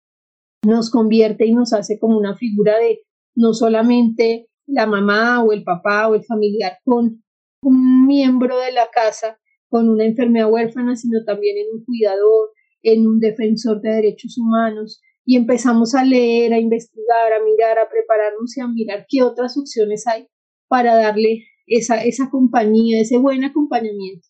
nos 0.64 0.90
convierte 0.90 1.44
y 1.44 1.54
nos 1.54 1.72
hace 1.72 1.98
como 1.98 2.16
una 2.16 2.36
figura 2.36 2.78
de 2.78 3.00
no 3.34 3.52
solamente 3.52 4.46
la 4.64 4.86
mamá 4.86 5.42
o 5.42 5.52
el 5.52 5.64
papá 5.64 6.06
o 6.06 6.14
el 6.14 6.22
familiar 6.22 6.78
con 6.84 7.24
un 7.60 8.06
miembro 8.06 8.60
de 8.60 8.70
la 8.70 8.88
casa 8.92 9.40
con 9.68 9.88
una 9.88 10.04
enfermedad 10.04 10.52
huérfana, 10.52 10.94
sino 10.94 11.24
también 11.24 11.56
en 11.58 11.66
un 11.74 11.84
cuidador, 11.84 12.50
en 12.82 13.08
un 13.08 13.18
defensor 13.18 13.80
de 13.80 13.90
derechos 13.90 14.38
humanos, 14.38 15.02
y 15.28 15.36
empezamos 15.36 15.94
a 15.94 16.04
leer, 16.04 16.54
a 16.54 16.58
investigar, 16.58 17.34
a 17.34 17.44
mirar, 17.44 17.78
a 17.78 17.90
prepararnos 17.90 18.56
y 18.56 18.62
a 18.62 18.66
mirar 18.66 19.04
qué 19.06 19.22
otras 19.22 19.58
opciones 19.58 20.06
hay 20.06 20.26
para 20.68 20.96
darle 20.96 21.44
esa, 21.66 22.02
esa 22.02 22.30
compañía, 22.30 22.98
ese 22.98 23.18
buen 23.18 23.44
acompañamiento 23.44 24.26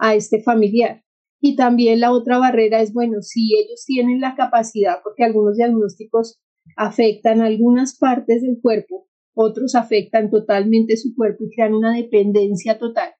a 0.00 0.16
este 0.16 0.42
familiar. 0.42 1.04
Y 1.40 1.54
también 1.54 2.00
la 2.00 2.10
otra 2.10 2.38
barrera 2.38 2.80
es, 2.82 2.92
bueno, 2.92 3.22
si 3.22 3.56
ellos 3.56 3.84
tienen 3.86 4.20
la 4.20 4.34
capacidad, 4.34 4.96
porque 5.04 5.22
algunos 5.22 5.56
diagnósticos 5.56 6.40
afectan 6.76 7.42
algunas 7.42 7.96
partes 7.96 8.42
del 8.42 8.58
cuerpo, 8.60 9.06
otros 9.34 9.76
afectan 9.76 10.30
totalmente 10.30 10.96
su 10.96 11.14
cuerpo 11.14 11.44
y 11.44 11.54
crean 11.54 11.74
una 11.74 11.94
dependencia 11.94 12.76
total. 12.76 13.10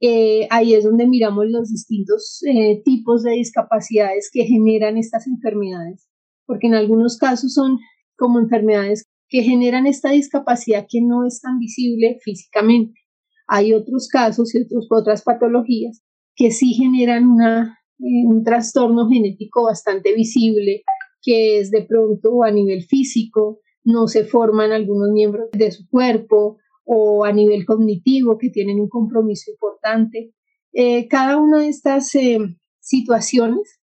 Eh, 0.00 0.46
ahí 0.50 0.74
es 0.74 0.84
donde 0.84 1.08
miramos 1.08 1.46
los 1.48 1.68
distintos 1.68 2.44
eh, 2.46 2.80
tipos 2.84 3.24
de 3.24 3.32
discapacidades 3.32 4.30
que 4.32 4.44
generan 4.44 4.98
estas 4.98 5.26
enfermedades 5.26 6.09
porque 6.50 6.66
en 6.66 6.74
algunos 6.74 7.16
casos 7.16 7.54
son 7.54 7.78
como 8.16 8.40
enfermedades 8.40 9.08
que 9.28 9.42
generan 9.42 9.86
esta 9.86 10.10
discapacidad 10.10 10.84
que 10.90 11.00
no 11.00 11.24
es 11.24 11.40
tan 11.40 11.60
visible 11.60 12.18
físicamente. 12.24 12.98
Hay 13.46 13.72
otros 13.72 14.08
casos 14.08 14.52
y 14.52 14.66
otras 14.90 15.22
patologías 15.22 16.02
que 16.34 16.50
sí 16.50 16.74
generan 16.74 17.40
eh, 17.40 18.26
un 18.26 18.42
trastorno 18.42 19.08
genético 19.08 19.62
bastante 19.62 20.12
visible, 20.12 20.82
que 21.22 21.60
es 21.60 21.70
de 21.70 21.82
pronto 21.82 22.42
a 22.42 22.50
nivel 22.50 22.82
físico, 22.82 23.60
no 23.84 24.08
se 24.08 24.24
forman 24.24 24.72
algunos 24.72 25.12
miembros 25.12 25.50
de 25.52 25.70
su 25.70 25.88
cuerpo 25.88 26.58
o 26.84 27.24
a 27.24 27.32
nivel 27.32 27.64
cognitivo 27.64 28.38
que 28.38 28.50
tienen 28.50 28.80
un 28.80 28.88
compromiso 28.88 29.52
importante. 29.52 30.32
Eh, 30.72 31.06
cada 31.06 31.36
una 31.36 31.60
de 31.60 31.68
estas 31.68 32.12
eh, 32.16 32.40
situaciones 32.80 33.79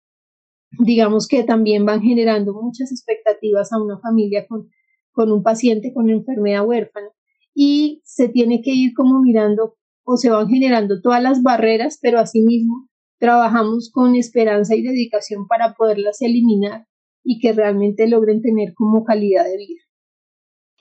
digamos 0.79 1.27
que 1.27 1.43
también 1.43 1.85
van 1.85 2.01
generando 2.01 2.53
muchas 2.53 2.91
expectativas 2.91 3.71
a 3.73 3.81
una 3.81 3.99
familia 3.99 4.45
con, 4.47 4.69
con 5.11 5.31
un 5.31 5.43
paciente 5.43 5.93
con 5.93 6.09
enfermedad 6.09 6.65
huérfana 6.65 7.09
y 7.53 8.01
se 8.05 8.29
tiene 8.29 8.61
que 8.61 8.71
ir 8.71 8.93
como 8.93 9.21
mirando 9.21 9.75
o 10.03 10.17
se 10.17 10.29
van 10.29 10.47
generando 10.47 11.01
todas 11.01 11.21
las 11.21 11.43
barreras, 11.43 11.99
pero 12.01 12.19
asimismo 12.19 12.89
trabajamos 13.19 13.91
con 13.93 14.15
esperanza 14.15 14.75
y 14.75 14.81
dedicación 14.81 15.47
para 15.47 15.75
poderlas 15.75 16.21
eliminar 16.21 16.87
y 17.23 17.39
que 17.39 17.53
realmente 17.53 18.07
logren 18.07 18.41
tener 18.41 18.73
como 18.73 19.03
calidad 19.03 19.43
de 19.43 19.57
vida. 19.57 19.81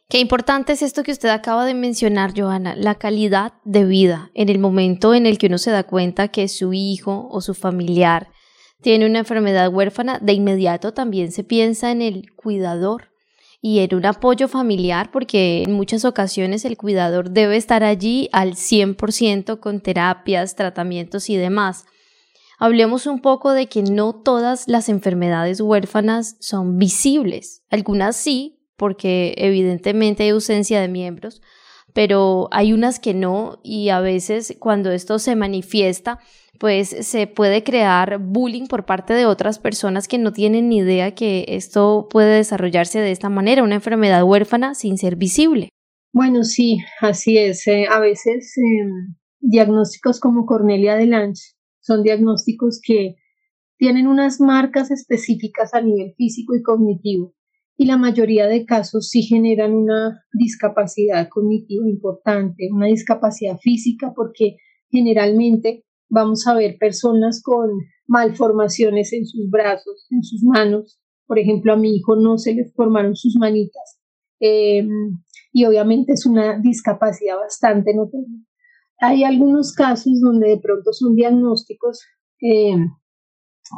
Qué 0.09 0.18
importante 0.18 0.73
es 0.73 0.82
esto 0.82 1.02
que 1.02 1.12
usted 1.12 1.28
acaba 1.28 1.66
de 1.66 1.75
mencionar, 1.75 2.32
Johanna, 2.35 2.75
la 2.75 2.97
calidad 2.97 3.52
de 3.64 3.85
vida 3.85 4.30
en 4.35 4.49
el 4.49 4.59
momento 4.59 5.14
en 5.14 5.26
el 5.26 5.38
que 5.38 5.47
uno 5.47 5.59
se 5.59 5.70
da 5.70 5.85
cuenta 5.85 6.28
que 6.28 6.49
su 6.49 6.73
hijo 6.73 7.28
o 7.30 7.40
su 7.40 7.54
familiar 7.54 8.28
tiene 8.80 9.06
una 9.06 9.20
enfermedad 9.20 9.72
huérfana, 9.72 10.18
de 10.20 10.32
inmediato 10.32 10.92
también 10.92 11.32
se 11.32 11.44
piensa 11.44 11.90
en 11.90 12.02
el 12.02 12.32
cuidador 12.34 13.10
y 13.62 13.80
en 13.80 13.94
un 13.94 14.06
apoyo 14.06 14.49
familiar 14.49 15.10
porque 15.10 15.62
en 15.62 15.72
muchas 15.72 16.04
ocasiones 16.04 16.64
el 16.64 16.76
cuidador 16.76 17.30
debe 17.30 17.56
estar 17.56 17.84
allí 17.84 18.28
al 18.32 18.54
100% 18.54 19.60
con 19.60 19.80
terapias, 19.80 20.56
tratamientos 20.56 21.28
y 21.28 21.37
demás. 21.37 21.84
Hablemos 22.58 23.06
un 23.06 23.20
poco 23.20 23.52
de 23.52 23.66
que 23.66 23.82
no 23.82 24.14
todas 24.14 24.66
las 24.66 24.88
enfermedades 24.88 25.60
huérfanas 25.60 26.37
son 26.40 26.78
visibles. 26.78 27.62
Algunas 27.70 28.16
sí, 28.16 28.60
porque 28.76 29.34
evidentemente 29.38 30.25
hay 30.25 30.30
ausencia 30.30 30.80
de 30.80 30.88
miembros, 30.88 31.42
pero 31.92 32.49
hay 32.50 32.72
unas 32.72 32.99
que 32.99 33.14
no 33.14 33.60
y 33.62 33.88
a 33.90 34.00
veces 34.00 34.56
cuando 34.58 34.90
esto 34.90 35.18
se 35.18 35.37
manifiesta 35.37 36.18
pues 36.61 36.90
se 36.90 37.26
puede 37.26 37.64
crear 37.64 38.19
bullying 38.19 38.67
por 38.67 38.85
parte 38.85 39.14
de 39.14 39.25
otras 39.25 39.59
personas 39.59 40.07
que 40.09 40.19
no 40.19 40.31
tienen 40.31 40.69
ni 40.69 40.76
idea 40.76 41.14
que 41.14 41.47
esto 41.49 42.07
puede 42.11 42.37
desarrollarse 42.37 43.00
de 43.00 43.12
esta 43.12 43.31
manera, 43.31 43.64
una 43.64 43.76
enfermedad 43.76 44.23
huérfana 44.25 44.75
sin 44.75 44.99
ser 44.99 45.17
visible. 45.17 45.71
Bueno, 46.12 46.45
sí, 46.45 46.76
así 47.00 47.38
es. 47.38 47.67
Eh, 47.67 47.87
a 47.90 47.99
veces 47.99 48.52
em, 48.59 49.17
diagnósticos 49.40 50.21
como 50.21 50.45
Cornelia 50.45 50.97
de 50.97 51.07
Lange 51.07 51.40
son 51.81 52.02
diagnósticos 52.02 52.79
que 52.83 53.17
tienen 53.79 54.07
unas 54.07 54.38
marcas 54.38 54.90
específicas 54.90 55.73
a 55.73 55.81
nivel 55.81 56.12
físico 56.19 56.55
y 56.55 56.62
cognitivo 56.62 57.35
y 57.79 57.87
la 57.87 57.97
mayoría 57.97 58.47
de 58.47 58.67
casos 58.67 59.09
sí 59.09 59.23
generan 59.23 59.73
una 59.73 60.26
discapacidad 60.35 61.26
cognitiva 61.31 61.88
importante, 61.88 62.69
una 62.71 62.88
discapacidad 62.88 63.57
física 63.57 64.12
porque 64.14 64.59
generalmente 64.90 65.87
vamos 66.11 66.47
a 66.47 66.55
ver 66.55 66.76
personas 66.79 67.43
con 67.43 67.71
malformaciones 68.07 69.12
en 69.12 69.25
sus 69.25 69.49
brazos, 69.49 70.07
en 70.11 70.23
sus 70.23 70.43
manos. 70.43 71.00
Por 71.26 71.38
ejemplo, 71.38 71.73
a 71.73 71.76
mi 71.76 71.95
hijo 71.95 72.17
no 72.17 72.37
se 72.37 72.55
le 72.55 72.67
formaron 72.73 73.14
sus 73.14 73.37
manitas 73.37 74.00
em, 74.40 75.23
y 75.52 75.64
obviamente 75.64 76.12
es 76.12 76.26
una 76.26 76.59
discapacidad 76.59 77.37
bastante 77.37 77.95
notable. 77.95 78.45
Hay 78.99 79.25
algunos 79.25 79.73
casos 79.73 80.21
donde 80.21 80.49
de 80.49 80.59
pronto 80.59 80.93
son 80.93 81.14
diagnósticos 81.14 82.00
em, 82.40 82.90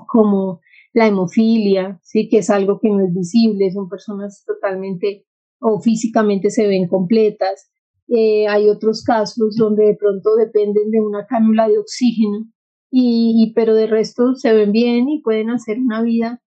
como 0.09 0.61
la 0.95 1.07
hemofilia, 1.07 2.01
sí, 2.03 2.29
que 2.29 2.39
es 2.39 2.51
algo 2.51 2.79
que 2.81 2.89
no 2.89 3.05
es 3.05 3.15
visible, 3.15 3.71
son 3.71 3.89
personas 3.89 4.45
totalmente 4.47 5.27
o 5.61 5.81
físicamente 5.81 6.51
se 6.51 6.67
ven 6.67 6.89
completas. 6.89 7.71
Eh, 8.15 8.47
hay 8.47 8.69
otros 8.69 9.03
casos 9.03 9.57
donde 9.57 9.87
de 9.87 9.97
pronto 9.97 10.35
dependen 10.37 10.91
de 10.91 11.01
una 11.01 11.27
cánula 11.27 11.67
de 11.67 11.79
oxígeno, 11.79 12.51
y, 12.91 13.53
pero 13.55 13.75
de 13.75 13.87
resto 13.87 14.35
se 14.35 14.53
ven 14.53 14.71
bien 14.71 15.09
y 15.09 15.23
pueden 15.23 15.49
hacer 15.49 15.79
una 15.79 16.03
vida 16.03 16.43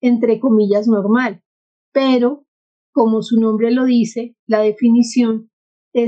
entre 0.00 0.40
comillas 0.40 0.88
normal. 0.88 1.42
Pero, 1.92 2.46
como 2.92 3.22
su 3.22 3.38
nombre 3.38 3.70
lo 3.70 3.84
dice, 3.84 4.34
la 4.46 4.60
definición 4.60 5.50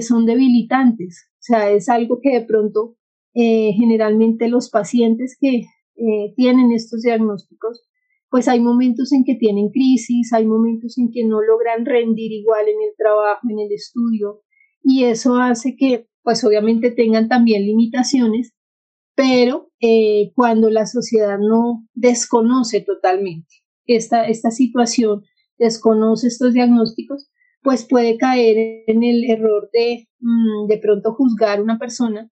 son 0.00 0.24
debilitantes. 0.24 1.28
O 1.32 1.42
sea, 1.42 1.70
es 1.70 1.90
algo 1.90 2.20
que 2.22 2.30
de 2.30 2.46
pronto 2.46 2.96
eh, 3.34 3.72
generalmente 3.78 4.48
los 4.48 4.70
pacientes 4.70 5.36
que 5.38 5.64
eh, 5.96 6.32
tienen 6.36 6.72
estos 6.72 7.02
diagnósticos, 7.02 7.82
pues 8.30 8.48
hay 8.48 8.60
momentos 8.60 9.12
en 9.12 9.24
que 9.24 9.34
tienen 9.34 9.70
crisis, 9.70 10.32
hay 10.32 10.46
momentos 10.46 10.96
en 10.98 11.10
que 11.10 11.24
no 11.24 11.42
logran 11.42 11.84
rendir 11.84 12.32
igual 12.32 12.68
en 12.68 12.80
el 12.82 12.94
trabajo, 12.96 13.46
en 13.50 13.58
el 13.58 13.72
estudio, 13.72 14.40
y 14.82 15.04
eso 15.04 15.36
hace 15.36 15.76
que, 15.76 16.08
pues 16.22 16.44
obviamente 16.44 16.90
tengan 16.90 17.28
también 17.28 17.62
limitaciones, 17.62 18.52
pero 19.14 19.70
eh, 19.80 20.32
cuando 20.34 20.70
la 20.70 20.86
sociedad 20.86 21.38
no 21.38 21.86
desconoce 21.94 22.80
totalmente 22.80 23.54
esta, 23.86 24.26
esta 24.26 24.50
situación, 24.50 25.22
desconoce 25.58 26.28
estos 26.28 26.52
diagnósticos, 26.52 27.30
pues 27.62 27.86
puede 27.86 28.16
caer 28.16 28.84
en 28.86 29.02
el 29.04 29.24
error 29.30 29.70
de 29.72 30.08
mm, 30.20 30.66
de 30.66 30.78
pronto 30.78 31.14
juzgar 31.14 31.62
una 31.62 31.78
persona 31.78 32.30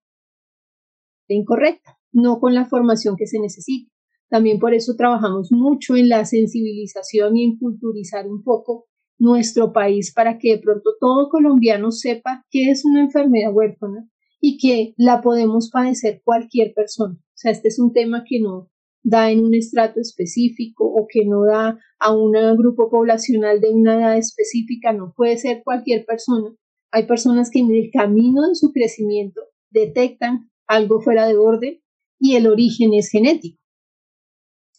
incorrecta, 1.29 1.99
no 2.13 2.41
con 2.41 2.55
la 2.55 2.67
formación 2.67 3.17
que 3.17 3.27
se 3.27 3.39
necesita. 3.39 3.93
También 4.29 4.59
por 4.59 4.75
eso 4.75 4.95
trabajamos 4.97 5.51
mucho 5.51 5.97
en 5.97 6.09
la 6.09 6.25
sensibilización 6.25 7.37
y 7.37 7.45
en 7.45 7.59
culturizar 7.59 8.29
un 8.29 8.43
poco 8.43 8.87
nuestro 9.21 9.73
país 9.73 10.13
para 10.13 10.39
que 10.39 10.57
de 10.57 10.59
pronto 10.59 10.95
todo 10.99 11.29
colombiano 11.29 11.93
sepa 11.93 12.45
qué 12.51 12.71
es 12.71 12.85
una 12.85 13.03
enfermedad 13.03 13.55
huérfana 13.55 14.09
y 14.41 14.57
que 14.59 14.95
la 14.97 15.21
podemos 15.21 15.71
padecer 15.71 16.23
cualquier 16.25 16.73
persona. 16.75 17.15
O 17.15 17.33
sea, 17.35 17.53
este 17.53 17.69
es 17.69 17.79
un 17.79 17.93
tema 17.93 18.25
que 18.27 18.41
no 18.41 18.71
da 19.03 19.31
en 19.31 19.45
un 19.45 19.55
estrato 19.55 20.01
específico 20.01 20.85
o 20.85 21.07
que 21.09 21.25
no 21.25 21.45
da 21.45 21.79
a 21.99 22.15
un 22.15 22.33
grupo 22.57 22.91
poblacional 22.91 23.61
de 23.61 23.71
una 23.71 23.97
edad 23.97 24.17
específica, 24.17 24.93
no 24.93 25.13
puede 25.15 25.37
ser 25.37 25.63
cualquier 25.63 26.05
persona. 26.05 26.55
Hay 26.91 27.07
personas 27.07 27.51
que 27.51 27.61
en 27.61 27.71
el 27.71 27.91
camino 27.93 28.49
de 28.49 28.55
su 28.55 28.73
crecimiento 28.73 29.43
detectan 29.71 30.51
algo 30.67 31.01
fuera 31.01 31.27
de 31.27 31.37
orden 31.37 31.81
y 32.19 32.37
el 32.37 32.47
origen 32.47 32.95
es 32.95 33.11
genético. 33.11 33.61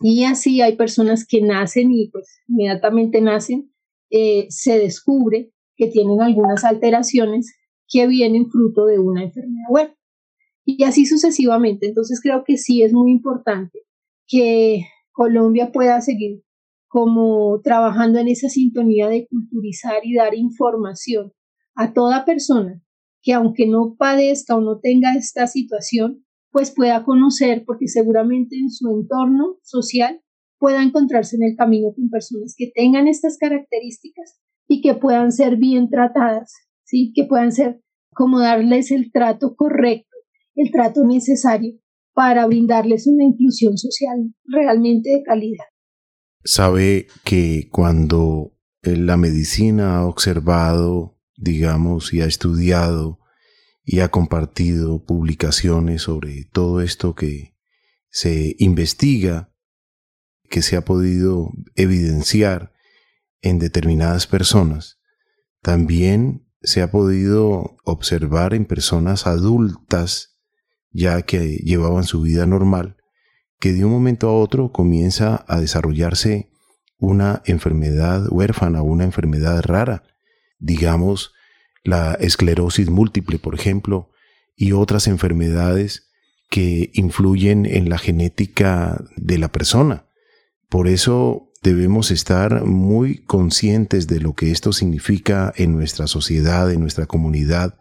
Y 0.01 0.23
así 0.23 0.61
hay 0.61 0.75
personas 0.75 1.27
que 1.27 1.41
nacen 1.41 1.91
y 1.91 2.09
pues 2.09 2.39
inmediatamente 2.47 3.21
nacen, 3.21 3.71
eh, 4.11 4.47
se 4.49 4.77
descubre 4.77 5.51
que 5.75 5.87
tienen 5.87 6.21
algunas 6.21 6.63
alteraciones 6.63 7.55
que 7.87 8.07
vienen 8.07 8.49
fruto 8.49 8.85
de 8.85 8.99
una 8.99 9.23
enfermedad 9.23 9.69
web. 9.69 9.95
Y 10.63 10.83
así 10.83 11.05
sucesivamente. 11.05 11.87
Entonces 11.87 12.21
creo 12.21 12.43
que 12.45 12.57
sí 12.57 12.83
es 12.83 12.93
muy 12.93 13.11
importante 13.11 13.79
que 14.27 14.85
Colombia 15.11 15.71
pueda 15.71 15.99
seguir 16.01 16.43
como 16.87 17.61
trabajando 17.63 18.19
en 18.19 18.27
esa 18.27 18.49
sintonía 18.49 19.07
de 19.07 19.27
culturizar 19.27 20.01
y 20.03 20.13
dar 20.13 20.35
información 20.35 21.31
a 21.73 21.93
toda 21.93 22.25
persona 22.25 22.83
que 23.21 23.33
aunque 23.33 23.67
no 23.67 23.95
padezca 23.97 24.55
o 24.55 24.61
no 24.61 24.79
tenga 24.79 25.13
esta 25.15 25.47
situación, 25.47 26.25
pues 26.51 26.71
pueda 26.71 27.03
conocer, 27.03 27.63
porque 27.65 27.87
seguramente 27.87 28.57
en 28.57 28.69
su 28.69 28.89
entorno 28.89 29.57
social 29.61 30.21
pueda 30.61 30.83
encontrarse 30.83 31.37
en 31.37 31.43
el 31.43 31.55
camino 31.57 31.91
con 31.95 32.11
personas 32.11 32.53
que 32.55 32.71
tengan 32.73 33.07
estas 33.07 33.39
características 33.39 34.39
y 34.67 34.81
que 34.81 34.93
puedan 34.93 35.31
ser 35.31 35.57
bien 35.57 35.89
tratadas, 35.89 36.53
¿sí? 36.83 37.11
que 37.15 37.25
puedan 37.25 37.51
ser 37.51 37.81
como 38.13 38.39
darles 38.39 38.91
el 38.91 39.11
trato 39.11 39.55
correcto, 39.55 40.15
el 40.53 40.69
trato 40.69 41.03
necesario 41.03 41.79
para 42.13 42.45
brindarles 42.45 43.07
una 43.07 43.23
inclusión 43.23 43.75
social 43.79 44.35
realmente 44.45 45.09
de 45.09 45.23
calidad. 45.23 45.65
Sabe 46.43 47.07
que 47.25 47.67
cuando 47.71 48.55
eh, 48.83 48.95
la 48.95 49.17
medicina 49.17 49.97
ha 49.97 50.05
observado, 50.05 51.17
digamos, 51.37 52.13
y 52.13 52.21
ha 52.21 52.25
estudiado 52.25 53.17
y 53.83 54.01
ha 54.01 54.09
compartido 54.09 55.03
publicaciones 55.05 56.03
sobre 56.03 56.45
todo 56.53 56.81
esto 56.81 57.15
que 57.15 57.55
se 58.09 58.55
investiga, 58.59 59.50
que 60.51 60.61
se 60.61 60.75
ha 60.75 60.81
podido 60.81 61.51
evidenciar 61.75 62.73
en 63.41 63.57
determinadas 63.57 64.27
personas, 64.27 64.99
también 65.63 66.45
se 66.61 66.83
ha 66.83 66.91
podido 66.91 67.77
observar 67.83 68.53
en 68.53 68.65
personas 68.65 69.25
adultas 69.25 70.37
ya 70.91 71.21
que 71.23 71.55
llevaban 71.63 72.03
su 72.03 72.21
vida 72.21 72.45
normal, 72.45 72.97
que 73.59 73.71
de 73.71 73.85
un 73.85 73.91
momento 73.91 74.27
a 74.27 74.33
otro 74.33 74.71
comienza 74.71 75.45
a 75.47 75.59
desarrollarse 75.59 76.51
una 76.99 77.41
enfermedad 77.45 78.27
huérfana, 78.29 78.81
una 78.81 79.05
enfermedad 79.05 79.63
rara, 79.63 80.03
digamos 80.59 81.33
la 81.83 82.13
esclerosis 82.15 82.89
múltiple, 82.89 83.39
por 83.39 83.55
ejemplo, 83.55 84.11
y 84.55 84.73
otras 84.73 85.07
enfermedades 85.07 86.11
que 86.49 86.91
influyen 86.93 87.65
en 87.65 87.89
la 87.89 87.97
genética 87.97 89.03
de 89.15 89.37
la 89.39 89.47
persona. 89.47 90.05
Por 90.71 90.87
eso 90.87 91.51
debemos 91.61 92.11
estar 92.11 92.63
muy 92.63 93.25
conscientes 93.25 94.07
de 94.07 94.21
lo 94.21 94.35
que 94.35 94.51
esto 94.51 94.71
significa 94.71 95.51
en 95.57 95.73
nuestra 95.73 96.07
sociedad, 96.07 96.71
en 96.71 96.79
nuestra 96.79 97.07
comunidad, 97.07 97.77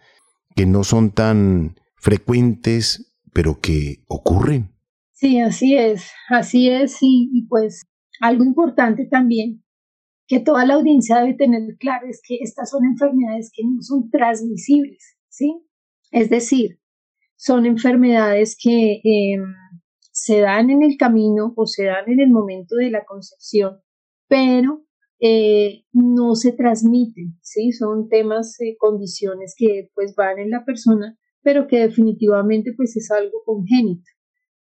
que 0.57 0.67
no 0.67 0.83
son 0.83 1.13
tan 1.13 1.77
frecuentes, 1.95 3.15
pero 3.33 3.61
que 3.61 4.03
ocurren. 4.09 4.75
Sí, 5.13 5.39
así 5.39 5.77
es, 5.77 6.11
así 6.29 6.69
es, 6.69 6.97
y, 7.01 7.47
pues 7.49 7.87
algo 8.21 8.43
importante 8.43 9.07
también 9.07 9.63
que 10.27 10.41
toda 10.41 10.67
la 10.67 10.75
audiencia 10.75 11.21
debe 11.21 11.35
tener 11.35 11.63
claro 11.79 12.09
es 12.09 12.21
que 12.27 12.39
estas 12.41 12.71
son 12.71 12.85
enfermedades 12.85 13.53
que 13.55 13.63
no 13.65 13.83
son 13.83 14.11
transmisibles, 14.11 15.17
¿sí? 15.29 15.63
Es 16.11 16.29
decir, 16.29 16.81
son 17.37 17.67
enfermedades 17.67 18.57
que 18.61 19.01
em, 19.05 19.55
se 20.23 20.41
dan 20.41 20.71
en 20.71 20.83
el 20.83 20.97
camino 20.97 21.53
o 21.57 21.67
se 21.67 21.85
dan 21.85 22.09
en 22.11 22.21
el 22.21 22.31
momento 22.31 22.77
de 22.77 22.91
la 22.91 23.05
concepción, 23.05 23.81
pero 24.29 24.85
eh, 25.21 25.85
no 25.93 26.35
se 26.35 26.53
transmiten, 26.53 27.39
¿sí? 27.43 27.73
Son 27.73 28.09
temas, 28.09 28.61
eh, 28.61 28.77
condiciones 28.79 29.55
que 29.57 29.91
pues 29.95 30.15
van 30.15 30.39
en 30.39 30.51
la 30.51 30.65
persona 30.65 31.17
pero 31.43 31.67
que 31.67 31.79
definitivamente 31.79 32.73
pues 32.77 32.97
es 32.97 33.11
algo 33.11 33.43
congénito. 33.45 34.05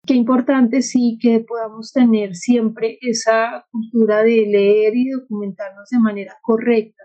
Qué 0.05 0.15
importante 0.15 0.81
sí 0.81 1.17
que 1.21 1.39
podamos 1.39 1.93
tener 1.93 2.35
siempre 2.35 2.97
esa 3.01 3.65
cultura 3.71 4.23
de 4.23 4.45
leer 4.47 4.95
y 4.95 5.09
documentarnos 5.09 5.89
de 5.89 5.99
manera 5.99 6.35
correcta 6.41 7.03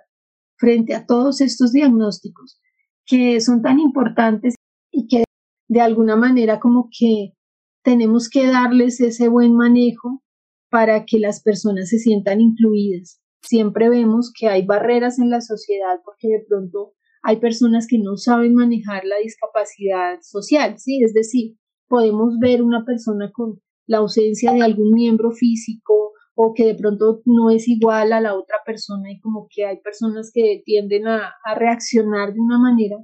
frente 0.56 0.94
a 0.94 1.06
todos 1.06 1.40
estos 1.40 1.72
diagnósticos 1.72 2.60
que 3.06 3.40
son 3.40 3.62
tan 3.62 3.78
importantes 3.78 4.56
y 4.90 5.06
que 5.06 5.24
de 5.68 5.80
alguna 5.80 6.16
manera 6.16 6.58
como 6.58 6.88
que 6.90 7.34
tenemos 7.82 8.28
que 8.28 8.46
darles 8.46 9.00
ese 9.00 9.28
buen 9.28 9.54
manejo 9.54 10.22
para 10.70 11.04
que 11.04 11.18
las 11.18 11.42
personas 11.42 11.88
se 11.88 11.98
sientan 11.98 12.40
incluidas. 12.40 13.20
Siempre 13.42 13.88
vemos 13.88 14.32
que 14.38 14.48
hay 14.48 14.66
barreras 14.66 15.18
en 15.18 15.30
la 15.30 15.40
sociedad 15.40 16.00
porque 16.04 16.28
de 16.28 16.44
pronto 16.46 16.94
hay 17.22 17.36
personas 17.36 17.86
que 17.88 17.98
no 17.98 18.16
saben 18.16 18.54
manejar 18.54 19.04
la 19.04 19.16
discapacidad 19.22 20.18
social, 20.22 20.78
¿sí? 20.78 21.02
Es 21.02 21.14
decir, 21.14 21.56
podemos 21.88 22.38
ver 22.40 22.62
una 22.62 22.84
persona 22.84 23.30
con 23.32 23.60
la 23.86 23.98
ausencia 23.98 24.52
de 24.52 24.62
algún 24.62 24.92
miembro 24.92 25.30
físico 25.32 26.12
o 26.34 26.52
que 26.54 26.66
de 26.66 26.74
pronto 26.74 27.20
no 27.24 27.50
es 27.50 27.66
igual 27.66 28.12
a 28.12 28.20
la 28.20 28.34
otra 28.34 28.56
persona 28.64 29.10
y 29.10 29.18
como 29.20 29.48
que 29.50 29.64
hay 29.64 29.80
personas 29.80 30.30
que 30.32 30.62
tienden 30.64 31.08
a, 31.08 31.32
a 31.44 31.54
reaccionar 31.54 32.32
de 32.32 32.40
una 32.40 32.58
manera 32.58 32.96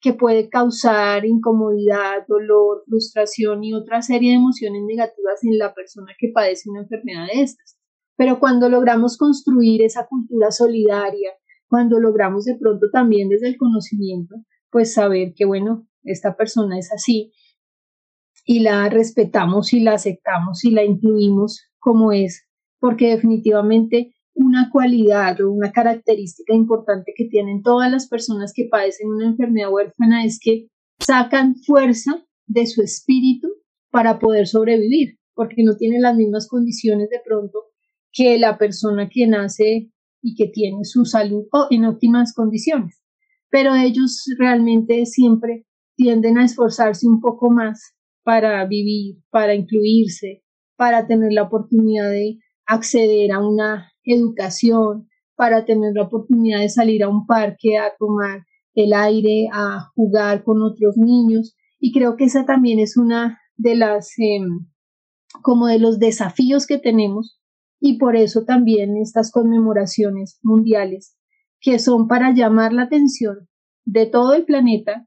que 0.00 0.12
puede 0.12 0.48
causar 0.48 1.24
incomodidad, 1.24 2.26
dolor, 2.28 2.84
frustración 2.86 3.64
y 3.64 3.74
otra 3.74 4.02
serie 4.02 4.30
de 4.30 4.36
emociones 4.36 4.82
negativas 4.86 5.42
en 5.42 5.58
la 5.58 5.74
persona 5.74 6.12
que 6.18 6.30
padece 6.32 6.70
una 6.70 6.82
enfermedad 6.82 7.26
de 7.32 7.42
estas. 7.42 7.78
Pero 8.16 8.38
cuando 8.38 8.68
logramos 8.68 9.16
construir 9.16 9.82
esa 9.82 10.06
cultura 10.06 10.50
solidaria, 10.50 11.32
cuando 11.68 12.00
logramos 12.00 12.44
de 12.44 12.56
pronto 12.56 12.90
también 12.90 13.28
desde 13.28 13.48
el 13.48 13.56
conocimiento, 13.56 14.36
pues 14.70 14.94
saber 14.94 15.34
que, 15.36 15.44
bueno, 15.44 15.86
esta 16.02 16.36
persona 16.36 16.78
es 16.78 16.92
así 16.92 17.32
y 18.44 18.60
la 18.60 18.88
respetamos 18.88 19.72
y 19.72 19.80
la 19.80 19.94
aceptamos 19.94 20.64
y 20.64 20.70
la 20.70 20.84
incluimos 20.84 21.62
como 21.78 22.12
es, 22.12 22.46
porque 22.80 23.08
definitivamente 23.08 24.14
una 24.38 24.70
cualidad 24.70 25.40
o 25.40 25.50
una 25.50 25.72
característica 25.72 26.54
importante 26.54 27.12
que 27.16 27.24
tienen 27.24 27.62
todas 27.62 27.90
las 27.90 28.08
personas 28.08 28.52
que 28.54 28.68
padecen 28.70 29.08
una 29.08 29.26
enfermedad 29.26 29.72
huérfana 29.72 30.24
es 30.24 30.38
que 30.40 30.68
sacan 31.00 31.56
fuerza 31.56 32.24
de 32.46 32.66
su 32.66 32.80
espíritu 32.80 33.48
para 33.90 34.20
poder 34.20 34.46
sobrevivir, 34.46 35.18
porque 35.34 35.64
no 35.64 35.76
tiene 35.76 35.98
las 36.00 36.16
mismas 36.16 36.46
condiciones 36.46 37.10
de 37.10 37.20
pronto 37.24 37.64
que 38.12 38.38
la 38.38 38.58
persona 38.58 39.08
que 39.08 39.26
nace 39.26 39.90
y 40.22 40.36
que 40.36 40.46
tiene 40.46 40.84
su 40.84 41.04
salud 41.04 41.46
en 41.70 41.84
óptimas 41.84 42.32
condiciones. 42.32 43.02
Pero 43.50 43.74
ellos 43.74 44.24
realmente 44.38 45.04
siempre 45.06 45.66
tienden 45.96 46.38
a 46.38 46.44
esforzarse 46.44 47.08
un 47.08 47.20
poco 47.20 47.50
más 47.50 47.94
para 48.22 48.64
vivir, 48.66 49.16
para 49.30 49.54
incluirse, 49.54 50.44
para 50.76 51.08
tener 51.08 51.32
la 51.32 51.42
oportunidad 51.42 52.10
de 52.10 52.38
acceder 52.66 53.32
a 53.32 53.40
una 53.40 53.90
educación, 54.12 55.08
para 55.36 55.64
tener 55.64 55.92
la 55.94 56.02
oportunidad 56.02 56.60
de 56.60 56.68
salir 56.68 57.04
a 57.04 57.08
un 57.08 57.26
parque 57.26 57.78
a 57.78 57.92
tomar 57.96 58.44
el 58.74 58.92
aire, 58.92 59.48
a 59.52 59.90
jugar 59.94 60.42
con 60.42 60.62
otros 60.62 60.96
niños. 60.96 61.56
Y 61.78 61.92
creo 61.92 62.16
que 62.16 62.24
esa 62.24 62.44
también 62.44 62.80
es 62.80 62.96
una 62.96 63.38
de 63.56 63.76
las, 63.76 64.12
em, 64.18 64.66
como 65.42 65.66
de 65.66 65.78
los 65.78 65.98
desafíos 65.98 66.66
que 66.66 66.78
tenemos 66.78 67.40
y 67.80 67.98
por 67.98 68.16
eso 68.16 68.44
también 68.44 68.96
estas 68.96 69.30
conmemoraciones 69.30 70.38
mundiales 70.42 71.16
que 71.60 71.78
son 71.78 72.08
para 72.08 72.32
llamar 72.32 72.72
la 72.72 72.82
atención 72.82 73.48
de 73.84 74.06
todo 74.06 74.34
el 74.34 74.44
planeta 74.44 75.06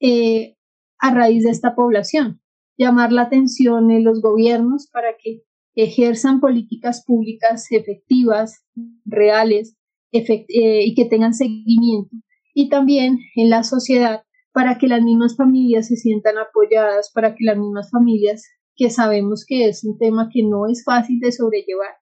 eh, 0.00 0.56
a 0.98 1.14
raíz 1.14 1.44
de 1.44 1.50
esta 1.50 1.74
población, 1.74 2.40
llamar 2.76 3.12
la 3.12 3.22
atención 3.22 3.88
de 3.88 4.00
los 4.00 4.20
gobiernos 4.20 4.88
para 4.92 5.16
que 5.22 5.42
ejerzan 5.84 6.40
políticas 6.40 7.04
públicas 7.04 7.66
efectivas, 7.70 8.64
reales 9.04 9.76
eh, 10.12 10.84
y 10.84 10.94
que 10.94 11.04
tengan 11.04 11.34
seguimiento. 11.34 12.16
Y 12.54 12.68
también 12.68 13.18
en 13.36 13.50
la 13.50 13.62
sociedad 13.62 14.22
para 14.52 14.78
que 14.78 14.88
las 14.88 15.02
mismas 15.02 15.36
familias 15.36 15.86
se 15.86 15.96
sientan 15.96 16.36
apoyadas, 16.38 17.10
para 17.14 17.34
que 17.34 17.44
las 17.44 17.56
mismas 17.56 17.90
familias 17.90 18.44
que 18.74 18.90
sabemos 18.90 19.44
que 19.46 19.68
es 19.68 19.84
un 19.84 19.98
tema 19.98 20.28
que 20.32 20.42
no 20.42 20.66
es 20.66 20.82
fácil 20.84 21.20
de 21.20 21.32
sobrellevar, 21.32 21.94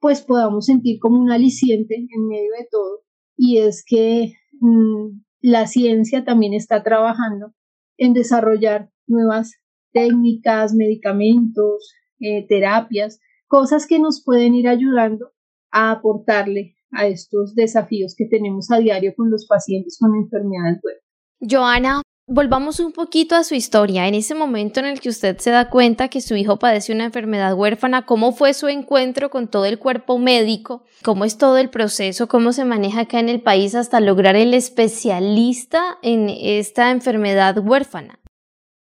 pues 0.00 0.22
podamos 0.22 0.66
sentir 0.66 0.98
como 0.98 1.20
un 1.20 1.30
aliciente 1.30 1.94
en 1.94 2.26
medio 2.26 2.50
de 2.58 2.66
todo. 2.70 3.00
Y 3.36 3.58
es 3.58 3.84
que 3.86 4.32
mm, 4.60 5.20
la 5.42 5.66
ciencia 5.66 6.24
también 6.24 6.54
está 6.54 6.82
trabajando 6.82 7.52
en 7.98 8.14
desarrollar 8.14 8.90
nuevas 9.06 9.52
técnicas, 9.92 10.74
medicamentos, 10.74 11.92
eh, 12.22 12.46
terapias, 12.48 13.20
cosas 13.48 13.86
que 13.86 13.98
nos 13.98 14.22
pueden 14.24 14.54
ir 14.54 14.68
ayudando 14.68 15.32
a 15.70 15.90
aportarle 15.90 16.76
a 16.92 17.06
estos 17.06 17.54
desafíos 17.54 18.14
que 18.16 18.26
tenemos 18.26 18.70
a 18.70 18.78
diario 18.78 19.12
con 19.16 19.30
los 19.30 19.46
pacientes 19.46 19.98
con 19.98 20.14
enfermedades 20.14 20.80
huérfanas. 20.82 21.02
Joana, 21.40 22.02
volvamos 22.26 22.78
un 22.80 22.92
poquito 22.92 23.34
a 23.34 23.44
su 23.44 23.54
historia. 23.54 24.06
En 24.06 24.14
ese 24.14 24.34
momento 24.34 24.80
en 24.80 24.86
el 24.86 25.00
que 25.00 25.08
usted 25.08 25.38
se 25.38 25.50
da 25.50 25.68
cuenta 25.68 26.08
que 26.08 26.20
su 26.20 26.36
hijo 26.36 26.58
padece 26.58 26.92
una 26.92 27.04
enfermedad 27.04 27.54
huérfana, 27.54 28.06
¿cómo 28.06 28.32
fue 28.32 28.54
su 28.54 28.68
encuentro 28.68 29.30
con 29.30 29.48
todo 29.48 29.64
el 29.64 29.78
cuerpo 29.78 30.18
médico? 30.18 30.84
¿Cómo 31.02 31.24
es 31.24 31.36
todo 31.36 31.58
el 31.58 31.70
proceso? 31.70 32.28
¿Cómo 32.28 32.52
se 32.52 32.64
maneja 32.64 33.00
acá 33.00 33.18
en 33.18 33.28
el 33.28 33.42
país 33.42 33.74
hasta 33.74 34.00
lograr 34.00 34.36
el 34.36 34.54
especialista 34.54 35.98
en 36.02 36.28
esta 36.28 36.90
enfermedad 36.90 37.58
huérfana? 37.58 38.20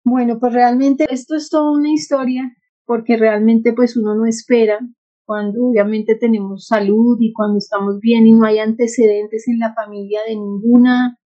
Bueno, 0.03 0.39
pues 0.39 0.53
realmente 0.53 1.07
esto 1.09 1.35
es 1.35 1.49
toda 1.49 1.71
una 1.71 1.91
historia 1.91 2.55
porque 2.89 3.17
realmente 3.17 3.71
pues 3.73 3.95
uno 3.95 4.15
no 4.15 4.25
espera 4.25 4.79
cuando 5.23 5.63
obviamente 5.63 6.15
tenemos 6.15 6.65
salud 6.65 7.17
y 7.19 7.33
cuando 7.33 7.59
estamos 7.59 7.99
bien 7.99 8.25
y 8.25 8.31
no 8.31 8.47
hay 8.47 8.57
antecedentes 8.57 9.47
en 9.47 9.59
la 9.59 9.75
familia 9.75 10.21
de 10.27 10.33
ninguna 10.33 11.19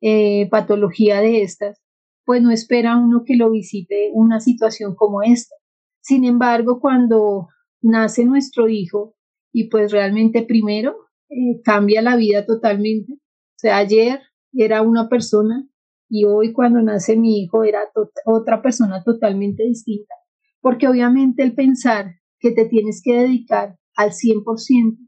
eh, 0.00 0.48
patología 0.48 1.20
de 1.20 1.42
estas, 1.42 1.82
pues 2.24 2.40
no 2.40 2.52
espera 2.52 2.96
uno 2.96 3.24
que 3.26 3.34
lo 3.34 3.50
visite 3.50 4.12
una 4.12 4.38
situación 4.38 4.94
como 4.94 5.24
esta. 5.24 5.56
Sin 6.00 6.24
embargo, 6.24 6.78
cuando 6.78 7.48
nace 7.82 8.24
nuestro 8.24 8.68
hijo 8.68 9.16
y 9.52 9.70
pues 9.70 9.90
realmente 9.90 10.44
primero 10.44 11.08
eh, 11.30 11.60
cambia 11.64 12.00
la 12.00 12.14
vida 12.14 12.46
totalmente. 12.46 13.14
O 13.14 13.58
sea, 13.58 13.78
ayer 13.78 14.20
era 14.52 14.82
una 14.82 15.08
persona 15.08 15.68
y 16.08 16.26
hoy 16.26 16.52
cuando 16.52 16.80
nace 16.80 17.16
mi 17.16 17.42
hijo 17.42 17.64
era 17.64 17.80
otra 18.24 18.62
persona 18.62 19.02
totalmente 19.02 19.64
distinta 19.64 20.14
porque 20.68 20.86
obviamente 20.86 21.42
el 21.42 21.54
pensar 21.54 22.16
que 22.40 22.50
te 22.50 22.66
tienes 22.66 23.00
que 23.02 23.14
dedicar 23.14 23.78
al 23.96 24.10
100% 24.10 24.98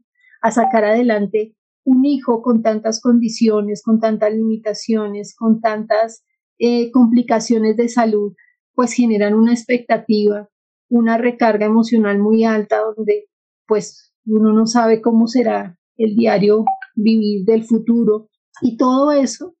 a 0.41 0.49
sacar 0.49 0.85
adelante 0.85 1.55
un 1.83 2.03
hijo 2.03 2.41
con 2.41 2.63
tantas 2.63 2.99
condiciones, 2.99 3.83
con 3.83 3.99
tantas 3.99 4.33
limitaciones, 4.33 5.35
con 5.37 5.61
tantas 5.61 6.25
eh, 6.57 6.89
complicaciones 6.89 7.77
de 7.77 7.89
salud, 7.89 8.33
pues 8.73 8.93
generan 8.93 9.35
una 9.35 9.53
expectativa, 9.53 10.49
una 10.89 11.19
recarga 11.19 11.67
emocional 11.67 12.17
muy 12.17 12.43
alta 12.43 12.79
donde 12.95 13.29
pues 13.67 14.15
uno 14.25 14.53
no 14.53 14.65
sabe 14.65 14.99
cómo 14.99 15.27
será 15.27 15.77
el 15.95 16.15
diario 16.15 16.65
vivir 16.95 17.45
del 17.45 17.65
futuro. 17.65 18.29
Y 18.63 18.77
todo 18.77 19.11
eso 19.11 19.53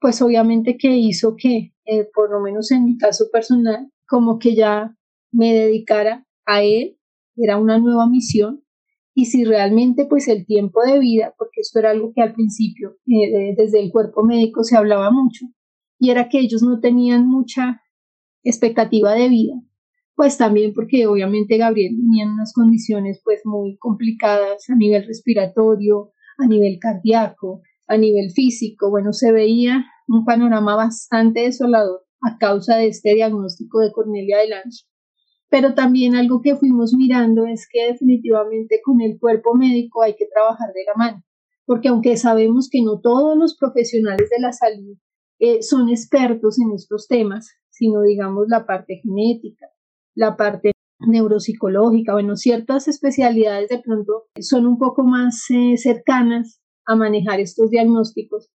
pues 0.00 0.20
obviamente 0.20 0.76
que 0.76 0.96
hizo 0.96 1.36
que 1.36 1.74
eh, 1.84 2.08
por 2.12 2.32
lo 2.32 2.40
menos 2.40 2.72
en 2.72 2.86
mi 2.86 2.98
caso 2.98 3.26
personal 3.32 3.88
como 4.04 4.40
que 4.40 4.56
ya 4.56 4.96
me 5.34 5.52
dedicara 5.52 6.26
a 6.46 6.62
él, 6.62 6.96
era 7.36 7.58
una 7.58 7.78
nueva 7.78 8.06
misión, 8.06 8.64
y 9.14 9.26
si 9.26 9.44
realmente 9.44 10.06
pues 10.06 10.28
el 10.28 10.46
tiempo 10.46 10.80
de 10.84 10.98
vida, 10.98 11.34
porque 11.36 11.60
esto 11.60 11.78
era 11.78 11.90
algo 11.90 12.12
que 12.14 12.22
al 12.22 12.34
principio 12.34 12.96
eh, 13.06 13.54
desde 13.56 13.80
el 13.80 13.90
cuerpo 13.90 14.24
médico 14.24 14.64
se 14.64 14.76
hablaba 14.76 15.10
mucho, 15.10 15.46
y 15.98 16.10
era 16.10 16.28
que 16.28 16.38
ellos 16.38 16.62
no 16.62 16.80
tenían 16.80 17.26
mucha 17.26 17.82
expectativa 18.42 19.12
de 19.14 19.28
vida, 19.28 19.54
pues 20.14 20.38
también 20.38 20.72
porque 20.74 21.06
obviamente 21.06 21.58
Gabriel 21.58 21.96
tenía 21.96 22.26
unas 22.26 22.52
condiciones 22.52 23.20
pues 23.24 23.40
muy 23.44 23.76
complicadas 23.78 24.68
a 24.68 24.76
nivel 24.76 25.04
respiratorio, 25.06 26.12
a 26.38 26.46
nivel 26.46 26.78
cardíaco, 26.80 27.62
a 27.86 27.96
nivel 27.96 28.30
físico, 28.30 28.90
bueno, 28.90 29.12
se 29.12 29.32
veía 29.32 29.84
un 30.06 30.24
panorama 30.24 30.76
bastante 30.76 31.40
desolador 31.40 32.02
a 32.20 32.38
causa 32.38 32.76
de 32.76 32.88
este 32.88 33.14
diagnóstico 33.14 33.80
de 33.80 33.92
Cornelia 33.92 34.38
de 34.38 34.48
Lange 34.48 34.84
pero 35.54 35.72
también 35.72 36.16
algo 36.16 36.42
que 36.42 36.56
fuimos 36.56 36.94
mirando 36.94 37.46
es 37.46 37.68
que 37.70 37.86
definitivamente 37.86 38.80
con 38.82 39.00
el 39.00 39.20
cuerpo 39.20 39.54
médico 39.54 40.02
hay 40.02 40.16
que 40.16 40.26
trabajar 40.26 40.72
de 40.74 40.82
la 40.84 40.94
mano, 40.96 41.22
porque 41.64 41.86
aunque 41.86 42.16
sabemos 42.16 42.68
que 42.68 42.82
no 42.82 43.00
todos 43.00 43.38
los 43.38 43.56
profesionales 43.56 44.28
de 44.30 44.42
la 44.42 44.52
salud 44.52 44.98
eh, 45.38 45.62
son 45.62 45.90
expertos 45.90 46.58
en 46.58 46.72
estos 46.72 47.06
temas, 47.06 47.52
sino 47.70 48.02
digamos 48.02 48.46
la 48.48 48.66
parte 48.66 49.00
genética, 49.00 49.68
la 50.16 50.36
parte 50.36 50.72
neuropsicológica, 50.98 52.14
bueno, 52.14 52.34
ciertas 52.34 52.88
especialidades 52.88 53.68
de 53.68 53.78
pronto 53.78 54.24
son 54.40 54.66
un 54.66 54.76
poco 54.76 55.04
más 55.04 55.44
eh, 55.50 55.76
cercanas 55.76 56.60
a 56.84 56.96
manejar 56.96 57.38
estos 57.38 57.70
diagnósticos, 57.70 58.50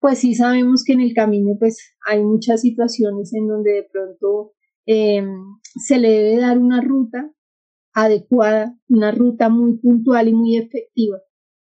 pues 0.00 0.18
sí 0.18 0.34
sabemos 0.34 0.82
que 0.84 0.94
en 0.94 1.02
el 1.02 1.14
camino 1.14 1.54
pues 1.56 1.94
hay 2.04 2.24
muchas 2.24 2.62
situaciones 2.62 3.32
en 3.32 3.46
donde 3.46 3.74
de 3.74 3.88
pronto 3.92 4.54
Em, 4.86 5.28
se 5.62 5.98
le 5.98 6.10
debe 6.10 6.40
dar 6.40 6.58
una 6.58 6.80
ruta 6.80 7.30
adecuada, 7.94 8.76
una 8.88 9.12
ruta 9.12 9.48
muy 9.48 9.78
puntual 9.78 10.28
y 10.28 10.34
muy 10.34 10.56
efectiva 10.56 11.18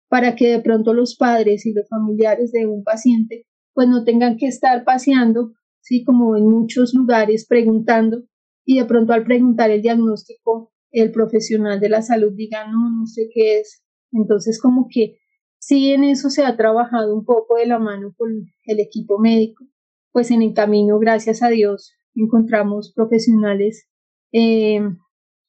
para 0.09 0.35
que 0.35 0.47
de 0.47 0.61
pronto 0.61 0.93
los 0.93 1.15
padres 1.15 1.65
y 1.65 1.73
los 1.73 1.87
familiares 1.87 2.51
de 2.51 2.65
un 2.65 2.83
paciente 2.83 3.45
pues 3.73 3.87
no 3.87 4.03
tengan 4.03 4.37
que 4.37 4.47
estar 4.47 4.83
paseando, 4.83 5.53
sí, 5.81 6.03
como 6.03 6.35
en 6.35 6.47
muchos 6.49 6.93
lugares 6.93 7.45
preguntando 7.47 8.23
y 8.65 8.79
de 8.79 8.85
pronto 8.85 9.13
al 9.13 9.23
preguntar 9.23 9.69
el 9.69 9.81
diagnóstico 9.81 10.71
el 10.91 11.11
profesional 11.11 11.79
de 11.79 11.89
la 11.89 12.01
salud 12.01 12.33
diga 12.35 12.67
no, 12.67 12.89
no 12.89 13.05
sé 13.05 13.29
qué 13.33 13.59
es. 13.59 13.83
Entonces 14.11 14.59
como 14.59 14.87
que 14.89 15.19
sí 15.59 15.91
en 15.91 16.03
eso 16.03 16.29
se 16.29 16.43
ha 16.43 16.57
trabajado 16.57 17.15
un 17.15 17.25
poco 17.25 17.57
de 17.57 17.67
la 17.67 17.79
mano 17.79 18.13
con 18.17 18.29
el 18.65 18.79
equipo 18.79 19.19
médico, 19.19 19.65
pues 20.11 20.31
en 20.31 20.41
el 20.41 20.53
camino, 20.53 20.97
gracias 20.99 21.43
a 21.43 21.49
Dios, 21.49 21.93
encontramos 22.23 22.93
profesionales 22.95 23.87
eh, 24.31 24.81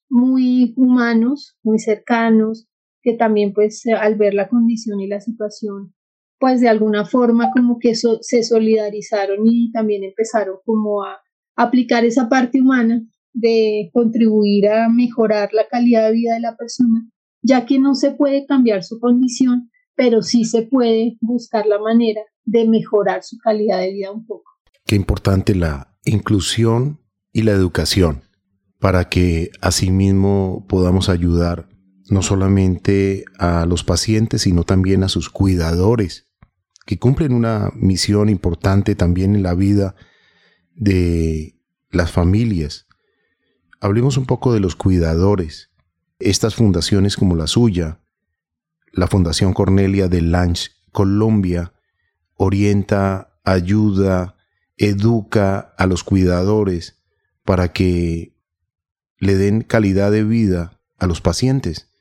muy 0.09 0.73
humanos, 0.75 1.57
muy 1.63 1.79
cercanos, 1.79 2.67
que 3.01 3.13
también 3.13 3.53
pues 3.53 3.83
al 3.99 4.15
ver 4.15 4.33
la 4.33 4.49
condición 4.49 4.99
y 4.99 5.07
la 5.07 5.21
situación, 5.21 5.93
pues 6.39 6.61
de 6.61 6.69
alguna 6.69 7.05
forma 7.05 7.51
como 7.51 7.79
que 7.79 7.93
se 7.95 8.43
solidarizaron 8.43 9.39
y 9.45 9.71
también 9.71 10.03
empezaron 10.03 10.57
como 10.65 11.03
a 11.03 11.19
aplicar 11.55 12.05
esa 12.05 12.29
parte 12.29 12.59
humana 12.61 13.01
de 13.33 13.89
contribuir 13.93 14.67
a 14.69 14.89
mejorar 14.89 15.53
la 15.53 15.67
calidad 15.67 16.07
de 16.07 16.13
vida 16.13 16.33
de 16.33 16.41
la 16.41 16.55
persona, 16.57 17.09
ya 17.41 17.65
que 17.65 17.79
no 17.79 17.95
se 17.95 18.11
puede 18.11 18.45
cambiar 18.45 18.83
su 18.83 18.99
condición, 18.99 19.69
pero 19.95 20.21
sí 20.21 20.45
se 20.45 20.63
puede 20.63 21.17
buscar 21.21 21.65
la 21.65 21.79
manera 21.79 22.21
de 22.43 22.67
mejorar 22.67 23.23
su 23.23 23.37
calidad 23.37 23.79
de 23.79 23.93
vida 23.93 24.11
un 24.11 24.25
poco. 24.25 24.49
Qué 24.85 24.95
importante 24.95 25.55
la 25.55 25.90
inclusión 26.03 26.99
y 27.31 27.43
la 27.43 27.51
educación 27.51 28.23
para 28.79 29.09
que 29.09 29.51
asimismo 29.61 30.65
podamos 30.67 31.09
ayudar 31.09 31.69
no 32.09 32.21
solamente 32.21 33.25
a 33.37 33.65
los 33.65 33.83
pacientes, 33.83 34.41
sino 34.41 34.63
también 34.63 35.03
a 35.03 35.07
sus 35.07 35.29
cuidadores, 35.29 36.27
que 36.85 36.97
cumplen 36.97 37.33
una 37.33 37.71
misión 37.75 38.27
importante 38.27 38.95
también 38.95 39.35
en 39.35 39.43
la 39.43 39.53
vida 39.53 39.95
de 40.75 41.55
las 41.89 42.11
familias. 42.11 42.87
Hablemos 43.79 44.17
un 44.17 44.25
poco 44.25 44.53
de 44.53 44.59
los 44.59 44.75
cuidadores. 44.75 45.69
Estas 46.19 46.55
fundaciones 46.55 47.15
como 47.15 47.35
la 47.35 47.47
suya, 47.47 48.01
la 48.91 49.07
Fundación 49.07 49.53
Cornelia 49.53 50.07
de 50.07 50.21
Lange 50.21 50.69
Colombia, 50.91 51.73
orienta, 52.35 53.39
ayuda, 53.43 54.35
educa 54.81 55.73
a 55.77 55.85
los 55.85 56.03
cuidadores 56.03 56.99
para 57.45 57.71
que 57.71 58.35
le 59.19 59.35
den 59.35 59.61
calidad 59.61 60.11
de 60.11 60.23
vida 60.23 60.79
a 60.97 61.05
los 61.05 61.21
pacientes 61.21 61.91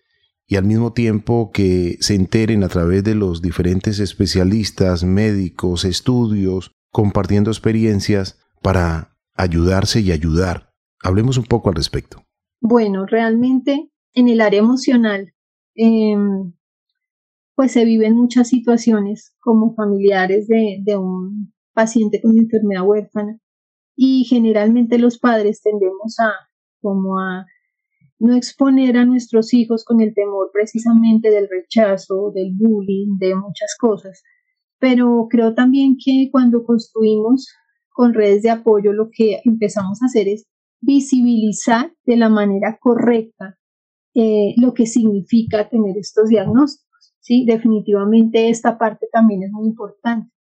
y 0.47 0.57
al 0.57 0.65
mismo 0.65 0.93
tiempo 0.93 1.51
que 1.53 1.99
se 2.01 2.15
enteren 2.15 2.65
a 2.65 2.69
través 2.69 3.05
de 3.05 3.15
los 3.15 3.43
diferentes 3.43 4.01
especialistas, 4.01 5.05
médicos, 5.05 5.85
estudios, 5.85 6.73
compartiendo 6.91 7.51
experiencias 7.51 8.39
para 8.63 9.17
ayudarse 9.35 10.01
y 10.01 10.11
ayudar. 10.11 10.73
Hablemos 11.03 11.37
un 11.37 11.45
poco 11.45 11.69
al 11.69 11.77
respecto. 11.77 12.25
Bueno, 12.61 13.07
realmente 13.07 13.91
en 14.15 14.29
el 14.29 14.41
área 14.41 14.61
emocional, 14.61 15.35
em, 15.75 16.53
pues 17.55 17.73
se 17.73 17.85
viven 17.85 18.17
muchas 18.17 18.49
situaciones 18.49 19.35
como 19.39 19.75
familiares 19.75 20.49
de, 20.49 20.79
de 20.83 20.97
un 20.97 21.53
paciente 21.73 22.21
con 22.21 22.39
enfermedad 22.39 22.87
huérfana 22.87 23.39
y 23.97 24.25
generalmente 24.25 24.99
los 24.99 25.19
padres 25.19 25.63
tendemos 25.63 26.19
a 26.21 26.33
como 26.81 27.19
a 27.19 27.47
no 28.19 28.35
exponer 28.35 28.97
a 28.99 29.05
nuestros 29.05 29.55
hijos 29.55 29.85
con 29.85 30.01
el 30.01 30.15
temor 30.15 30.51
precisamente 30.53 31.31
del 31.31 31.49
rechazo, 31.51 32.31
del 32.35 32.53
bullying, 32.55 33.17
de 33.19 33.35
muchas 33.35 33.75
cosas. 33.79 34.23
Pero 34.79 35.27
creo 35.31 35.55
también 35.55 35.97
que 36.03 36.29
cuando 36.31 36.65
construimos 36.65 37.49
con 37.91 38.15
redes 38.15 38.43
de 38.43 38.51
apoyo, 38.51 38.93
lo 38.93 39.09
que 39.11 39.41
empezamos 39.45 40.03
a 40.03 40.07
hacer 40.07 40.29
es 40.29 40.47
visibilizar 40.81 41.93
de 42.05 42.17
la 42.17 42.29
manera 42.29 42.79
correcta 42.81 43.59
eh, 44.15 44.55
lo 44.57 44.75
que 44.75 44.87
significa 44.87 45.69
tener 45.69 45.97
estos 45.97 46.29
diagnósticos. 46.29 47.15
¿sí? 47.21 47.45
Definitivamente 47.47 48.51
esta 48.51 48.79
parte 48.79 49.07
también 49.13 49.43
es 49.43 49.51
muy 49.51 49.69
importante. 49.69 50.31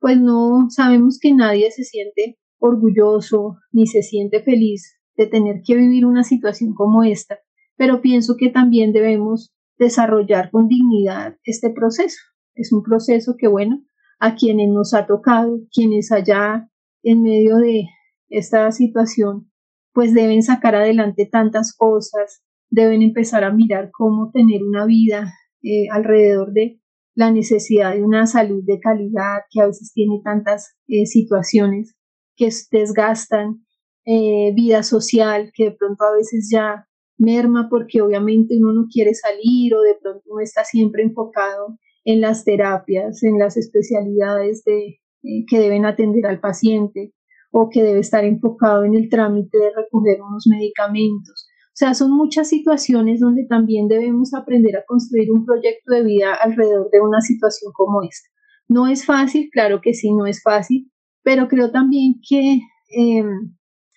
Pues 0.00 0.18
no 0.18 0.66
sabemos 0.70 1.18
que 1.20 1.34
nadie 1.34 1.70
se 1.70 1.84
siente 1.84 2.38
orgulloso 2.58 3.58
ni 3.70 3.86
se 3.86 4.02
siente 4.02 4.42
feliz 4.42 4.98
de 5.16 5.26
tener 5.26 5.60
que 5.64 5.76
vivir 5.76 6.06
una 6.06 6.24
situación 6.24 6.74
como 6.74 7.04
esta, 7.04 7.38
pero 7.76 8.00
pienso 8.00 8.36
que 8.38 8.48
también 8.48 8.92
debemos 8.92 9.54
desarrollar 9.78 10.50
con 10.50 10.68
dignidad 10.68 11.36
este 11.44 11.70
proceso. 11.70 12.18
Es 12.54 12.72
un 12.72 12.82
proceso 12.82 13.34
que, 13.38 13.48
bueno, 13.48 13.82
a 14.18 14.34
quienes 14.34 14.70
nos 14.70 14.94
ha 14.94 15.06
tocado, 15.06 15.58
quienes 15.72 16.12
allá 16.12 16.68
en 17.02 17.22
medio 17.22 17.56
de 17.56 17.84
esta 18.28 18.72
situación, 18.72 19.50
pues 19.92 20.14
deben 20.14 20.42
sacar 20.42 20.74
adelante 20.74 21.26
tantas 21.30 21.74
cosas, 21.76 22.42
deben 22.70 23.02
empezar 23.02 23.44
a 23.44 23.52
mirar 23.52 23.90
cómo 23.92 24.30
tener 24.30 24.62
una 24.62 24.86
vida 24.86 25.32
eh, 25.62 25.88
alrededor 25.90 26.52
de 26.52 26.79
la 27.20 27.30
necesidad 27.30 27.94
de 27.94 28.02
una 28.02 28.26
salud 28.26 28.64
de 28.64 28.80
calidad 28.80 29.40
que 29.50 29.60
a 29.60 29.66
veces 29.66 29.92
tiene 29.92 30.22
tantas 30.24 30.74
eh, 30.88 31.04
situaciones 31.04 31.94
que 32.34 32.48
desgastan 32.72 33.62
eh, 34.06 34.52
vida 34.54 34.82
social 34.82 35.52
que 35.54 35.64
de 35.64 35.72
pronto 35.72 36.02
a 36.02 36.16
veces 36.16 36.48
ya 36.50 36.86
merma 37.18 37.68
porque 37.68 38.00
obviamente 38.00 38.56
uno 38.58 38.72
no 38.72 38.86
quiere 38.90 39.12
salir 39.12 39.74
o 39.74 39.82
de 39.82 39.96
pronto 40.00 40.22
uno 40.24 40.40
está 40.40 40.64
siempre 40.64 41.02
enfocado 41.02 41.76
en 42.04 42.22
las 42.22 42.44
terapias, 42.44 43.22
en 43.22 43.38
las 43.38 43.58
especialidades 43.58 44.64
de, 44.64 45.00
eh, 45.22 45.44
que 45.46 45.58
deben 45.58 45.84
atender 45.84 46.24
al 46.24 46.40
paciente 46.40 47.12
o 47.52 47.68
que 47.68 47.82
debe 47.82 48.00
estar 48.00 48.24
enfocado 48.24 48.84
en 48.84 48.94
el 48.94 49.10
trámite 49.10 49.58
de 49.58 49.72
recoger 49.76 50.22
unos 50.22 50.46
medicamentos. 50.48 51.49
Sea, 51.80 51.94
son 51.94 52.10
muchas 52.10 52.50
situaciones 52.50 53.20
donde 53.20 53.46
también 53.46 53.88
debemos 53.88 54.34
aprender 54.34 54.76
a 54.76 54.84
construir 54.86 55.32
un 55.32 55.46
proyecto 55.46 55.94
de 55.94 56.04
vida 56.04 56.34
alrededor 56.34 56.90
de 56.90 57.00
una 57.00 57.22
situación 57.22 57.72
como 57.72 58.02
esta. 58.02 58.28
No 58.68 58.86
es 58.86 59.06
fácil, 59.06 59.48
claro 59.50 59.80
que 59.80 59.94
sí, 59.94 60.12
no 60.12 60.26
es 60.26 60.42
fácil, 60.42 60.92
pero 61.22 61.48
creo 61.48 61.70
también 61.70 62.16
que 62.28 62.60
eh, 62.94 63.24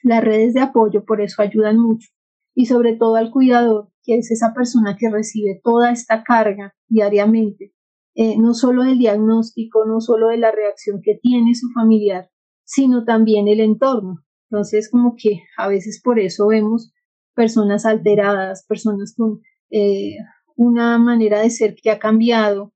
las 0.01 0.23
redes 0.23 0.53
de 0.53 0.61
apoyo 0.61 1.03
por 1.03 1.19
eso 1.19 1.41
ayudan 1.41 1.77
mucho 1.77 2.07
y 2.55 2.67
sobre 2.67 2.95
todo 2.95 3.17
al 3.17 3.31
cuidador, 3.31 3.89
que 4.01 4.17
es 4.17 4.31
esa 4.31 4.53
persona 4.53 4.95
que 4.97 5.09
recibe 5.09 5.59
toda 5.61 5.91
esta 5.91 6.23
carga 6.23 6.73
diariamente, 6.87 7.73
eh, 8.15 8.37
no 8.37 8.53
solo 8.53 8.83
del 8.83 8.97
diagnóstico, 8.97 9.83
no 9.85 9.99
solo 9.99 10.29
de 10.29 10.37
la 10.37 10.51
reacción 10.51 11.01
que 11.03 11.19
tiene 11.21 11.53
su 11.53 11.67
familiar, 11.73 12.29
sino 12.63 13.03
también 13.03 13.49
el 13.49 13.59
entorno. 13.59 14.23
Entonces, 14.49 14.89
como 14.89 15.15
que 15.17 15.41
a 15.57 15.67
veces 15.67 15.99
por 16.01 16.17
eso 16.17 16.47
vemos 16.47 16.92
personas 17.33 17.85
alteradas, 17.85 18.65
personas 18.67 19.13
con 19.15 19.41
eh, 19.69 20.17
una 20.55 20.97
manera 20.97 21.41
de 21.41 21.49
ser 21.49 21.75
que 21.75 21.91
ha 21.91 21.99
cambiado, 21.99 22.73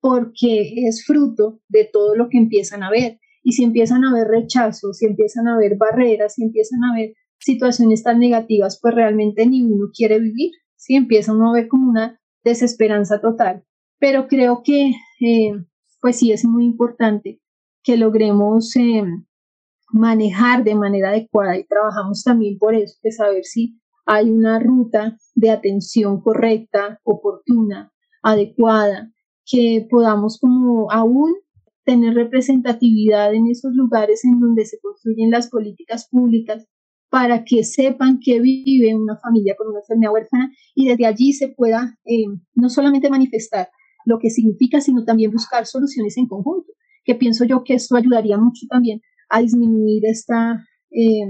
porque 0.00 0.86
es 0.86 1.04
fruto 1.06 1.60
de 1.68 1.88
todo 1.90 2.16
lo 2.16 2.28
que 2.28 2.38
empiezan 2.38 2.82
a 2.82 2.90
ver. 2.90 3.20
Y 3.44 3.52
si 3.52 3.64
empiezan 3.64 4.04
a 4.04 4.10
haber 4.10 4.28
rechazos, 4.28 4.98
si 4.98 5.06
empiezan 5.06 5.48
a 5.48 5.54
haber 5.54 5.76
barreras, 5.76 6.34
si 6.34 6.44
empiezan 6.44 6.84
a 6.84 6.92
haber 6.92 7.14
situaciones 7.38 8.02
tan 8.02 8.18
negativas, 8.18 8.78
pues 8.80 8.94
realmente 8.94 9.46
ni 9.46 9.62
uno 9.62 9.86
quiere 9.94 10.18
vivir, 10.18 10.50
si 10.76 10.94
empieza 10.94 11.32
uno 11.32 11.50
a 11.50 11.54
ver 11.54 11.68
como 11.68 11.90
una 11.90 12.20
desesperanza 12.44 13.20
total. 13.20 13.64
Pero 13.98 14.26
creo 14.28 14.62
que, 14.64 14.92
eh, 15.20 15.52
pues 16.00 16.18
sí, 16.18 16.32
es 16.32 16.44
muy 16.44 16.64
importante 16.64 17.40
que 17.82 17.96
logremos 17.96 18.74
eh, 18.76 19.04
manejar 19.92 20.64
de 20.64 20.74
manera 20.74 21.10
adecuada 21.10 21.56
y 21.56 21.64
trabajamos 21.64 22.22
también 22.24 22.58
por 22.58 22.74
eso, 22.74 22.96
de 23.02 23.12
saber 23.12 23.44
si 23.44 23.78
hay 24.06 24.30
una 24.30 24.58
ruta 24.58 25.16
de 25.34 25.50
atención 25.50 26.20
correcta, 26.20 27.00
oportuna, 27.04 27.92
adecuada, 28.22 29.12
que 29.44 29.86
podamos 29.90 30.38
como 30.40 30.90
aún 30.90 31.34
tener 31.84 32.14
representatividad 32.14 33.34
en 33.34 33.48
esos 33.48 33.72
lugares 33.74 34.24
en 34.24 34.38
donde 34.40 34.64
se 34.64 34.78
construyen 34.80 35.30
las 35.30 35.50
políticas 35.50 36.08
públicas 36.08 36.66
para 37.10 37.44
que 37.44 37.64
sepan 37.64 38.20
que 38.24 38.40
vive 38.40 38.94
una 38.94 39.18
familia 39.18 39.54
con 39.56 39.68
una 39.68 39.80
enfermedad 39.80 40.12
huérfana 40.14 40.50
y 40.74 40.88
desde 40.88 41.06
allí 41.06 41.32
se 41.32 41.48
pueda 41.48 41.98
eh, 42.04 42.24
no 42.54 42.70
solamente 42.70 43.10
manifestar 43.10 43.68
lo 44.04 44.18
que 44.18 44.30
significa, 44.30 44.80
sino 44.80 45.04
también 45.04 45.30
buscar 45.30 45.66
soluciones 45.66 46.16
en 46.16 46.26
conjunto, 46.26 46.72
que 47.04 47.14
pienso 47.14 47.44
yo 47.44 47.64
que 47.64 47.74
esto 47.74 47.96
ayudaría 47.96 48.38
mucho 48.38 48.66
también 48.68 49.00
a 49.28 49.40
disminuir 49.40 50.06
esta, 50.06 50.66
eh, 50.90 51.26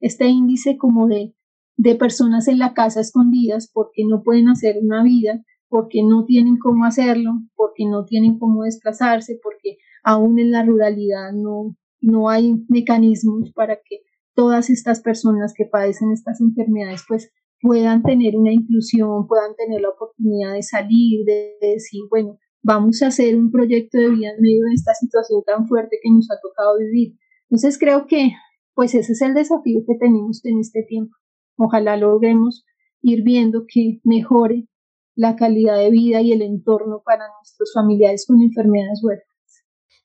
este 0.00 0.26
índice 0.26 0.76
como 0.76 1.06
de, 1.06 1.34
de 1.76 1.94
personas 1.94 2.48
en 2.48 2.58
la 2.58 2.74
casa 2.74 3.00
escondidas 3.00 3.70
porque 3.72 4.04
no 4.06 4.22
pueden 4.22 4.48
hacer 4.48 4.76
una 4.82 5.02
vida, 5.02 5.42
porque 5.68 6.02
no 6.02 6.24
tienen 6.24 6.58
cómo 6.58 6.84
hacerlo, 6.84 7.32
porque 7.54 7.84
no 7.86 8.04
tienen 8.04 8.38
cómo 8.38 8.64
desplazarse, 8.64 9.38
porque 9.42 9.78
aún 10.02 10.38
en 10.38 10.52
la 10.52 10.64
ruralidad 10.64 11.32
no, 11.32 11.76
no 12.00 12.28
hay 12.28 12.64
mecanismos 12.68 13.52
para 13.52 13.76
que 13.76 14.02
todas 14.34 14.70
estas 14.70 15.00
personas 15.00 15.52
que 15.56 15.66
padecen 15.66 16.12
estas 16.12 16.40
enfermedades 16.40 17.02
pues 17.08 17.32
puedan 17.60 18.02
tener 18.02 18.36
una 18.36 18.52
inclusión, 18.52 19.26
puedan 19.26 19.54
tener 19.56 19.80
la 19.80 19.88
oportunidad 19.90 20.54
de 20.54 20.62
salir, 20.62 21.24
de, 21.24 21.56
decir, 21.60 22.02
bueno, 22.10 22.38
vamos 22.62 23.02
a 23.02 23.08
hacer 23.08 23.36
un 23.36 23.50
proyecto 23.50 23.98
de 23.98 24.10
vida 24.10 24.30
en 24.30 24.40
medio 24.40 24.64
de 24.64 24.74
esta 24.74 24.94
situación 24.94 25.42
tan 25.44 25.66
fuerte 25.66 25.98
que 26.02 26.10
nos 26.10 26.30
ha 26.30 26.40
tocado 26.40 26.78
vivir. 26.78 27.16
Entonces 27.48 27.78
creo 27.78 28.06
que 28.06 28.32
pues 28.74 28.94
ese 28.94 29.12
es 29.12 29.22
el 29.22 29.32
desafío 29.32 29.80
que 29.86 29.94
tenemos 29.98 30.44
en 30.44 30.60
este 30.60 30.82
tiempo. 30.82 31.16
Ojalá 31.56 31.96
logremos 31.96 32.64
ir 33.02 33.22
viendo 33.22 33.64
que 33.66 34.00
mejore 34.04 34.68
la 35.14 35.36
calidad 35.36 35.78
de 35.78 35.90
vida 35.90 36.20
y 36.20 36.32
el 36.32 36.42
entorno 36.42 37.02
para 37.04 37.24
nuestros 37.38 37.72
familiares 37.72 38.26
con 38.26 38.42
enfermedades 38.42 39.00
huérfanas. 39.02 39.36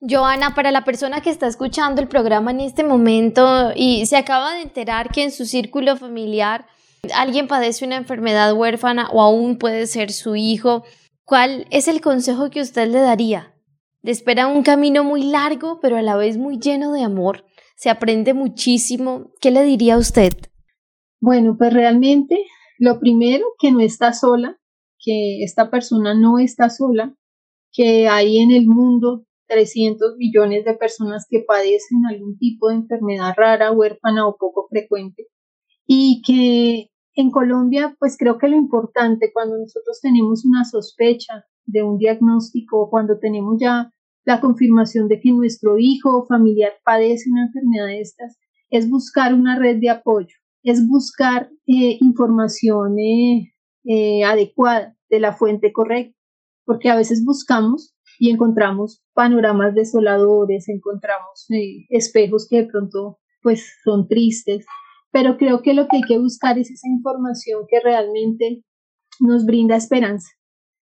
Joana, 0.02 0.56
para 0.56 0.72
la 0.72 0.84
persona 0.84 1.22
que 1.22 1.30
está 1.30 1.48
escuchando 1.48 2.02
el 2.02 2.08
programa 2.08 2.52
en 2.52 2.62
este 2.62 2.84
momento 2.84 3.72
y 3.76 4.06
se 4.08 4.18
acaba 4.18 4.56
de 4.56 4.64
enterar 4.64 5.12
que 5.12 5.24
en 5.24 5.32
su 5.32 5.46
círculo 5.46 5.96
familiar 5.96 6.66
alguien 7.14 7.48
padece 7.48 7.86
una 7.86 7.98
enfermedad 7.98 8.54
huérfana 8.54 9.10
o 9.12 9.22
aún 9.22 9.58
puede 9.58 9.86
ser 9.86 10.12
su 10.12 10.36
hijo, 10.36 10.84
¿cuál 11.24 11.68
es 11.70 11.88
el 11.88 12.02
consejo 12.02 12.50
que 12.50 12.62
usted 12.62 12.88
le 12.88 13.00
daría? 13.00 13.54
Le 14.02 14.12
espera 14.12 14.48
un 14.48 14.64
camino 14.64 15.04
muy 15.04 15.24
largo, 15.24 15.80
pero 15.80 15.98
a 15.98 16.02
la 16.02 16.16
vez 16.16 16.38
muy 16.38 16.58
lleno 16.58 16.92
de 16.94 17.04
amor. 17.04 17.46
Se 17.76 17.90
aprende 17.90 18.34
muchísimo. 18.34 19.32
¿Qué 19.40 19.52
le 19.52 19.64
diría 19.64 19.96
a 19.96 20.00
usted? 20.00 20.34
Bueno, 21.22 21.56
pues 21.56 21.72
realmente 21.72 22.48
lo 22.80 23.00
primero, 23.00 23.46
que 23.60 23.72
no 23.72 23.80
está 23.80 24.12
sola, 24.12 24.58
que 24.98 25.44
esta 25.44 25.70
persona 25.70 26.16
no 26.16 26.40
está 26.40 26.72
sola, 26.72 27.16
que 27.72 28.08
hay 28.08 28.40
en 28.40 28.50
el 28.50 28.66
mundo 28.66 29.26
300 29.48 30.18
millones 30.18 30.66
de 30.66 30.74
personas 30.74 31.28
que 31.30 31.42
padecen 31.48 32.08
algún 32.10 32.40
tipo 32.40 32.70
de 32.70 32.76
enfermedad 32.76 33.36
rara, 33.38 33.72
huérfana 33.72 34.28
o 34.28 34.36
poco 34.36 34.68
frecuente. 34.68 35.28
Y 35.86 36.24
que 36.26 36.90
en 37.14 37.30
Colombia, 37.30 37.96
pues 38.00 38.18
creo 38.18 38.40
que 38.40 38.48
lo 38.48 38.56
importante 38.56 39.32
cuando 39.32 39.60
nosotros 39.60 40.00
tenemos 40.02 40.44
una 40.44 40.66
sospecha 40.66 41.46
de 41.66 41.84
un 41.84 42.00
diagnóstico, 42.00 42.90
cuando 42.90 43.20
tenemos 43.20 43.58
ya 43.60 43.92
la 44.26 44.42
confirmación 44.42 45.08
de 45.08 45.20
que 45.20 45.32
nuestro 45.32 45.78
hijo 45.78 46.18
o 46.18 46.26
familiar 46.26 46.74
padece 46.84 47.30
una 47.30 47.46
enfermedad 47.46 47.88
de 47.88 48.02
estas, 48.02 48.40
es 48.72 48.90
buscar 48.90 49.36
una 49.36 49.60
red 49.60 49.80
de 49.80 49.92
apoyo. 49.92 50.41
Es 50.64 50.88
buscar 50.88 51.50
eh, 51.68 51.98
información 52.02 52.98
eh, 53.00 53.54
eh, 53.86 54.24
adecuada 54.24 54.96
de 55.10 55.20
la 55.20 55.34
fuente 55.34 55.72
correcta, 55.74 56.18
porque 56.66 56.90
a 56.90 56.96
veces 56.96 57.26
buscamos 57.26 57.96
y 58.20 58.30
encontramos 58.30 59.04
panoramas 59.14 59.74
desoladores, 59.74 60.70
encontramos 60.70 61.48
espejos 61.90 62.48
que 62.48 62.58
de 62.58 62.68
pronto 62.68 63.20
pues 63.42 63.66
son 63.84 64.08
tristes, 64.08 64.66
pero 65.12 65.38
creo 65.38 65.62
que 65.62 65.74
lo 65.74 65.88
que 65.88 65.98
hay 65.98 66.04
que 66.04 66.20
buscar 66.20 66.60
es 66.60 66.70
esa 66.70 66.88
información 66.88 67.66
que 67.68 67.80
realmente 67.80 68.64
nos 69.20 69.46
brinda 69.46 69.76
esperanza. 69.76 70.30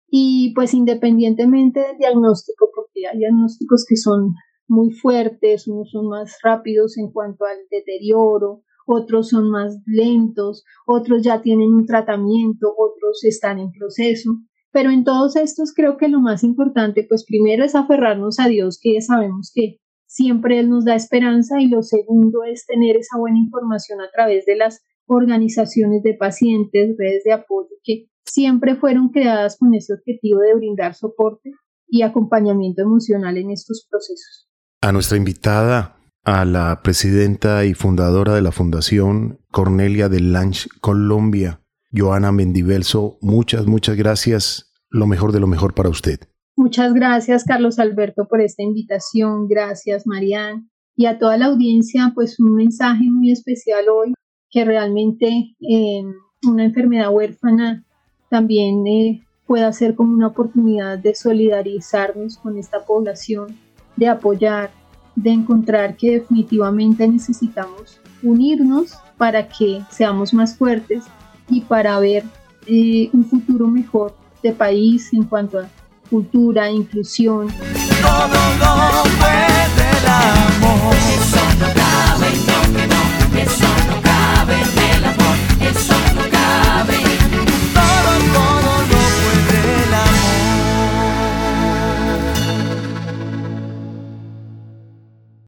Y 0.08 0.52
pues 0.54 0.74
independientemente 0.74 1.80
del 1.80 1.98
diagnóstico, 1.98 2.68
porque 2.74 3.06
hay 3.10 3.18
diagnósticos 3.18 3.86
que 3.88 3.96
son 3.96 4.34
muy 4.68 4.90
fuertes, 4.90 5.68
unos 5.68 5.90
son 5.90 6.08
más 6.08 6.36
rápidos 6.42 6.98
en 6.98 7.10
cuanto 7.12 7.44
al 7.44 7.58
deterioro, 7.70 8.62
otros 8.86 9.28
son 9.28 9.50
más 9.50 9.78
lentos, 9.86 10.64
otros 10.86 11.22
ya 11.22 11.42
tienen 11.42 11.72
un 11.72 11.86
tratamiento, 11.86 12.74
otros 12.76 13.24
están 13.24 13.58
en 13.58 13.72
proceso. 13.72 14.30
Pero 14.72 14.90
en 14.90 15.04
todos 15.04 15.36
estos 15.36 15.72
creo 15.74 15.96
que 15.96 16.08
lo 16.08 16.20
más 16.20 16.44
importante, 16.44 17.04
pues 17.08 17.24
primero 17.26 17.64
es 17.64 17.74
aferrarnos 17.74 18.40
a 18.40 18.48
Dios, 18.48 18.78
que 18.80 19.00
sabemos 19.02 19.52
que 19.54 19.78
siempre 20.06 20.58
Él 20.58 20.70
nos 20.70 20.84
da 20.84 20.94
esperanza 20.94 21.60
y 21.60 21.68
lo 21.68 21.82
segundo 21.82 22.42
es 22.44 22.66
tener 22.66 22.96
esa 22.96 23.18
buena 23.18 23.38
información 23.38 24.00
a 24.00 24.10
través 24.10 24.46
de 24.46 24.56
las 24.56 24.82
organizaciones 25.06 26.02
de 26.02 26.14
pacientes, 26.14 26.96
redes 26.98 27.24
de 27.24 27.32
apoyo, 27.32 27.70
que 27.82 28.08
siempre 28.24 28.76
fueron 28.76 29.10
creadas 29.10 29.58
con 29.58 29.74
ese 29.74 29.94
objetivo 29.94 30.40
de 30.40 30.54
brindar 30.54 30.94
soporte 30.94 31.52
y 31.86 32.02
acompañamiento 32.02 32.82
emocional 32.82 33.36
en 33.36 33.50
estos 33.50 33.86
procesos. 33.90 34.48
A 34.80 34.92
nuestra 34.92 35.16
invitada, 35.16 35.96
a 36.24 36.44
la 36.44 36.82
presidenta 36.82 37.64
y 37.64 37.74
fundadora 37.74 38.34
de 38.34 38.42
la 38.42 38.52
Fundación 38.52 39.40
Cornelia 39.50 40.08
de 40.08 40.20
Lange 40.20 40.68
Colombia, 40.80 41.60
Joana 41.92 42.32
Mendivelso, 42.32 43.18
muchas, 43.20 43.66
muchas 43.66 43.96
gracias. 43.96 44.72
Lo 44.88 45.06
mejor 45.06 45.32
de 45.32 45.40
lo 45.40 45.46
mejor 45.46 45.74
para 45.74 45.88
usted. 45.88 46.20
Muchas 46.56 46.92
gracias, 46.92 47.44
Carlos 47.44 47.78
Alberto, 47.78 48.26
por 48.28 48.40
esta 48.40 48.62
invitación. 48.62 49.48
Gracias, 49.48 50.06
Marianne. 50.06 50.68
Y 50.94 51.06
a 51.06 51.18
toda 51.18 51.38
la 51.38 51.46
audiencia, 51.46 52.12
pues 52.14 52.38
un 52.38 52.54
mensaje 52.54 53.04
muy 53.10 53.32
especial 53.32 53.86
hoy, 53.88 54.12
que 54.50 54.64
realmente 54.64 55.54
eh, 55.60 56.02
una 56.46 56.64
enfermedad 56.64 57.10
huérfana 57.10 57.84
también 58.28 58.86
eh, 58.86 59.26
pueda 59.46 59.72
ser 59.72 59.94
como 59.94 60.12
una 60.12 60.28
oportunidad 60.28 60.98
de 60.98 61.14
solidarizarnos 61.14 62.36
con 62.36 62.58
esta 62.58 62.84
población, 62.84 63.56
de 63.96 64.08
apoyar, 64.08 64.70
de 65.14 65.30
encontrar 65.30 65.96
que 65.96 66.12
definitivamente 66.12 67.06
necesitamos 67.06 68.00
unirnos 68.22 68.94
para 69.18 69.48
que 69.48 69.82
seamos 69.90 70.32
más 70.32 70.56
fuertes 70.56 71.04
y 71.48 71.60
para 71.62 71.98
ver 71.98 72.24
eh, 72.66 73.10
un 73.12 73.24
futuro 73.24 73.66
mejor 73.66 74.14
de 74.42 74.52
país 74.52 75.12
en 75.12 75.24
cuanto 75.24 75.58
a 75.58 75.68
cultura, 76.08 76.70
inclusión. 76.70 77.48